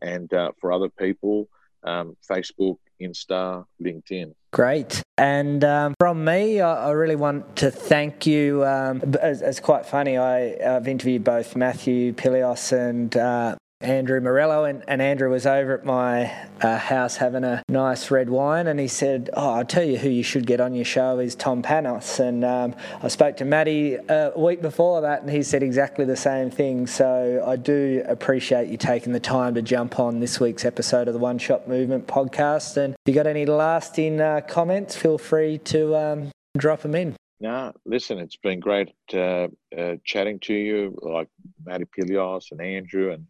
and 0.00 0.32
uh, 0.32 0.52
for 0.60 0.72
other 0.72 0.88
people, 0.90 1.48
um, 1.82 2.16
Facebook, 2.30 2.76
Insta, 3.02 3.64
LinkedIn. 3.82 4.32
Great. 4.52 5.02
And 5.16 5.64
um, 5.64 5.94
from 5.98 6.24
me, 6.24 6.60
I, 6.60 6.86
I, 6.86 6.90
really 6.92 7.16
want 7.16 7.56
to 7.56 7.72
thank 7.72 8.26
you. 8.26 8.64
Um, 8.64 9.02
it's, 9.20 9.40
it's, 9.40 9.60
quite 9.60 9.86
funny. 9.86 10.16
I, 10.16 10.56
have 10.62 10.86
interviewed 10.86 11.24
both 11.24 11.56
Matthew 11.56 12.12
Pilios 12.12 12.72
and 12.72 13.16
uh, 13.16 13.56
Andrew 13.80 14.20
Morello, 14.20 14.64
and, 14.64 14.82
and 14.88 15.00
Andrew 15.00 15.30
was 15.30 15.46
over 15.46 15.78
at 15.78 15.84
my 15.84 16.34
uh, 16.60 16.78
house 16.78 17.16
having 17.16 17.44
a 17.44 17.62
nice 17.68 18.10
red 18.10 18.28
wine, 18.28 18.66
and 18.66 18.80
he 18.80 18.88
said, 18.88 19.30
"Oh, 19.34 19.54
I'll 19.54 19.64
tell 19.64 19.84
you 19.84 19.98
who 19.98 20.08
you 20.08 20.24
should 20.24 20.48
get 20.48 20.60
on 20.60 20.74
your 20.74 20.84
show 20.84 21.20
is 21.20 21.36
Tom 21.36 21.62
Panos." 21.62 22.18
And 22.18 22.44
um, 22.44 22.74
I 23.02 23.06
spoke 23.06 23.36
to 23.36 23.44
Matty 23.44 23.96
uh, 23.96 24.32
a 24.34 24.40
week 24.40 24.60
before 24.62 25.02
that, 25.02 25.22
and 25.22 25.30
he 25.30 25.44
said 25.44 25.62
exactly 25.62 26.04
the 26.04 26.16
same 26.16 26.50
thing. 26.50 26.88
So 26.88 27.44
I 27.46 27.54
do 27.54 28.02
appreciate 28.08 28.68
you 28.68 28.76
taking 28.76 29.12
the 29.12 29.20
time 29.20 29.54
to 29.54 29.62
jump 29.62 30.00
on 30.00 30.18
this 30.18 30.40
week's 30.40 30.64
episode 30.64 31.06
of 31.06 31.14
the 31.14 31.20
One 31.20 31.38
Shot 31.38 31.68
Movement 31.68 32.08
podcast. 32.08 32.76
And 32.76 32.94
if 32.94 33.00
you 33.06 33.14
got 33.14 33.28
any 33.28 33.46
lasting 33.46 34.20
uh, 34.20 34.40
comments, 34.48 34.96
feel 34.96 35.18
free 35.18 35.58
to 35.58 35.94
um, 35.94 36.30
drop 36.56 36.80
them 36.80 36.96
in. 36.96 37.14
No, 37.40 37.72
listen, 37.84 38.18
it's 38.18 38.34
been 38.34 38.58
great 38.58 38.92
uh, 39.14 39.46
uh, 39.76 39.94
chatting 40.04 40.40
to 40.40 40.54
you, 40.54 40.98
like 41.00 41.28
Matty 41.64 41.84
Pilios 41.84 42.50
and 42.50 42.60
Andrew, 42.60 43.12
and 43.12 43.28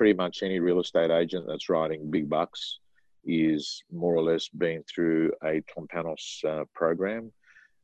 pretty 0.00 0.14
much 0.14 0.42
any 0.42 0.58
real 0.58 0.80
estate 0.80 1.10
agent 1.10 1.44
that's 1.46 1.68
writing 1.68 2.10
big 2.10 2.26
bucks 2.26 2.78
is 3.26 3.82
more 3.92 4.14
or 4.14 4.22
less 4.22 4.48
been 4.48 4.82
through 4.84 5.30
a 5.44 5.60
Tom 5.74 5.86
Panos 5.94 6.42
uh, 6.48 6.64
program. 6.74 7.30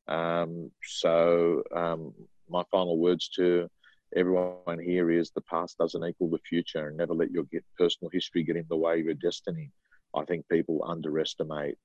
Um, 0.09 0.71
so 0.83 1.63
um, 1.75 2.15
my 2.49 2.63
final 2.71 2.97
words 2.97 3.29
to 3.37 3.69
everyone 4.17 4.79
here 4.83 5.11
is 5.11 5.31
the 5.31 5.43
past 5.43 5.77
doesn't 5.77 6.03
equal 6.03 6.31
the 6.31 6.39
future 6.39 6.89
and 6.89 6.97
never 6.97 7.13
let 7.13 7.31
your 7.31 7.45
get 7.53 7.63
personal 7.77 8.09
history 8.11 8.45
get 8.45 8.57
in 8.57 8.65
the 8.71 8.77
way 8.79 9.01
of 9.01 9.05
your 9.05 9.15
destiny. 9.17 9.71
I 10.15 10.25
think 10.25 10.49
people 10.49 10.87
underestimate 10.89 11.77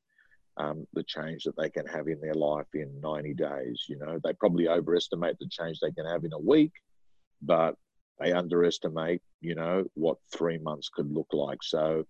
um, 0.56 0.88
the 0.94 1.04
change 1.04 1.44
that 1.44 1.58
they 1.58 1.70
can 1.70 1.86
have 1.88 2.08
in 2.08 2.22
their 2.22 2.36
life 2.36 2.68
in 2.74 3.02
90 3.02 3.34
days. 3.34 3.84
You 3.90 3.98
know, 3.98 4.18
they 4.24 4.32
probably 4.32 4.70
overestimate 4.70 5.40
the 5.40 5.50
change 5.50 5.82
they 5.82 5.92
can 5.92 6.06
have 6.06 6.24
in 6.24 6.32
a 6.32 6.40
week, 6.40 6.72
but 7.42 7.76
they 8.20 8.32
underestimate, 8.32 9.22
you 9.40 9.56
know, 9.56 9.84
what 9.96 10.18
three 10.36 10.58
months 10.60 10.90
could 10.94 11.12
look 11.12 11.28
like. 11.32 11.60
So 11.64 12.06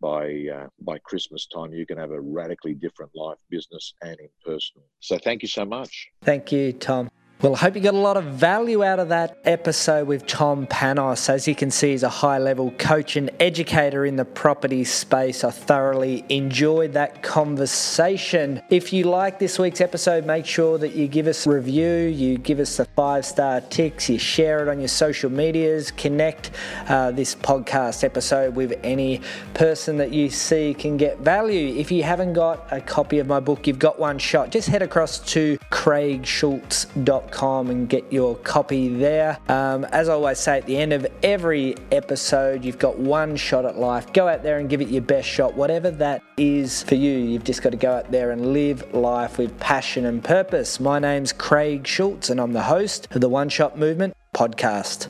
by 0.00 0.46
uh, 0.52 0.66
by 0.80 0.98
Christmas 0.98 1.46
time, 1.46 1.72
you 1.72 1.86
can 1.86 1.96
have 1.96 2.10
a 2.10 2.20
radically 2.20 2.74
different 2.74 3.12
life, 3.14 3.38
business 3.50 3.94
and 4.02 4.18
in 4.18 4.28
personal. 4.44 4.84
So 5.00 5.16
thank 5.18 5.42
you 5.42 5.48
so 5.48 5.64
much. 5.64 6.08
Thank 6.22 6.52
you, 6.52 6.72
Tom. 6.72 7.08
Well, 7.42 7.56
I 7.56 7.58
hope 7.58 7.74
you 7.74 7.80
got 7.80 7.94
a 7.94 7.98
lot 7.98 8.16
of 8.16 8.22
value 8.26 8.84
out 8.84 9.00
of 9.00 9.08
that 9.08 9.36
episode 9.44 10.06
with 10.06 10.28
Tom 10.28 10.64
Panos. 10.68 11.28
As 11.28 11.48
you 11.48 11.56
can 11.56 11.72
see, 11.72 11.90
he's 11.90 12.04
a 12.04 12.08
high 12.08 12.38
level 12.38 12.70
coach 12.78 13.16
and 13.16 13.30
educator 13.40 14.06
in 14.06 14.14
the 14.14 14.24
property 14.24 14.84
space. 14.84 15.42
I 15.42 15.50
thoroughly 15.50 16.24
enjoyed 16.28 16.92
that 16.92 17.24
conversation. 17.24 18.62
If 18.70 18.92
you 18.92 19.06
like 19.06 19.40
this 19.40 19.58
week's 19.58 19.80
episode, 19.80 20.24
make 20.24 20.46
sure 20.46 20.78
that 20.78 20.94
you 20.94 21.08
give 21.08 21.26
us 21.26 21.44
a 21.44 21.50
review, 21.50 22.04
you 22.04 22.38
give 22.38 22.60
us 22.60 22.76
the 22.76 22.84
five 22.84 23.26
star 23.26 23.60
ticks, 23.60 24.08
you 24.08 24.20
share 24.20 24.62
it 24.62 24.68
on 24.68 24.78
your 24.78 24.86
social 24.86 25.28
medias, 25.28 25.90
connect 25.90 26.52
uh, 26.86 27.10
this 27.10 27.34
podcast 27.34 28.04
episode 28.04 28.54
with 28.54 28.78
any 28.84 29.20
person 29.54 29.96
that 29.96 30.12
you 30.12 30.30
see 30.30 30.74
can 30.74 30.96
get 30.96 31.18
value. 31.18 31.74
If 31.74 31.90
you 31.90 32.04
haven't 32.04 32.34
got 32.34 32.72
a 32.72 32.80
copy 32.80 33.18
of 33.18 33.26
my 33.26 33.40
book, 33.40 33.66
you've 33.66 33.80
got 33.80 33.98
one 33.98 34.20
shot. 34.20 34.50
Just 34.50 34.68
head 34.68 34.82
across 34.82 35.18
to 35.32 35.58
craigschulze.com 35.72 37.31
and 37.40 37.88
get 37.88 38.12
your 38.12 38.36
copy 38.36 38.88
there. 38.88 39.38
Um, 39.48 39.84
as 39.86 40.08
I 40.08 40.12
always 40.12 40.38
say 40.38 40.58
at 40.58 40.66
the 40.66 40.76
end 40.76 40.92
of 40.92 41.06
every 41.22 41.74
episode, 41.90 42.64
you've 42.64 42.78
got 42.78 42.98
one 42.98 43.36
shot 43.36 43.64
at 43.64 43.78
life. 43.78 44.12
Go 44.12 44.28
out 44.28 44.42
there 44.42 44.58
and 44.58 44.68
give 44.68 44.80
it 44.80 44.88
your 44.88 45.02
best 45.02 45.28
shot, 45.28 45.54
whatever 45.54 45.90
that 45.90 46.22
is 46.36 46.82
for 46.82 46.94
you. 46.94 47.12
You've 47.18 47.44
just 47.44 47.62
got 47.62 47.70
to 47.70 47.76
go 47.76 47.92
out 47.92 48.10
there 48.10 48.30
and 48.30 48.52
live 48.52 48.94
life 48.94 49.38
with 49.38 49.58
passion 49.58 50.06
and 50.06 50.22
purpose. 50.22 50.78
My 50.78 50.98
name's 50.98 51.32
Craig 51.32 51.86
Schulze, 51.86 52.30
and 52.30 52.40
I'm 52.40 52.52
the 52.52 52.62
host 52.62 53.08
of 53.12 53.20
the 53.20 53.28
One 53.28 53.48
Shot 53.48 53.78
Movement 53.78 54.14
podcast. 54.34 55.00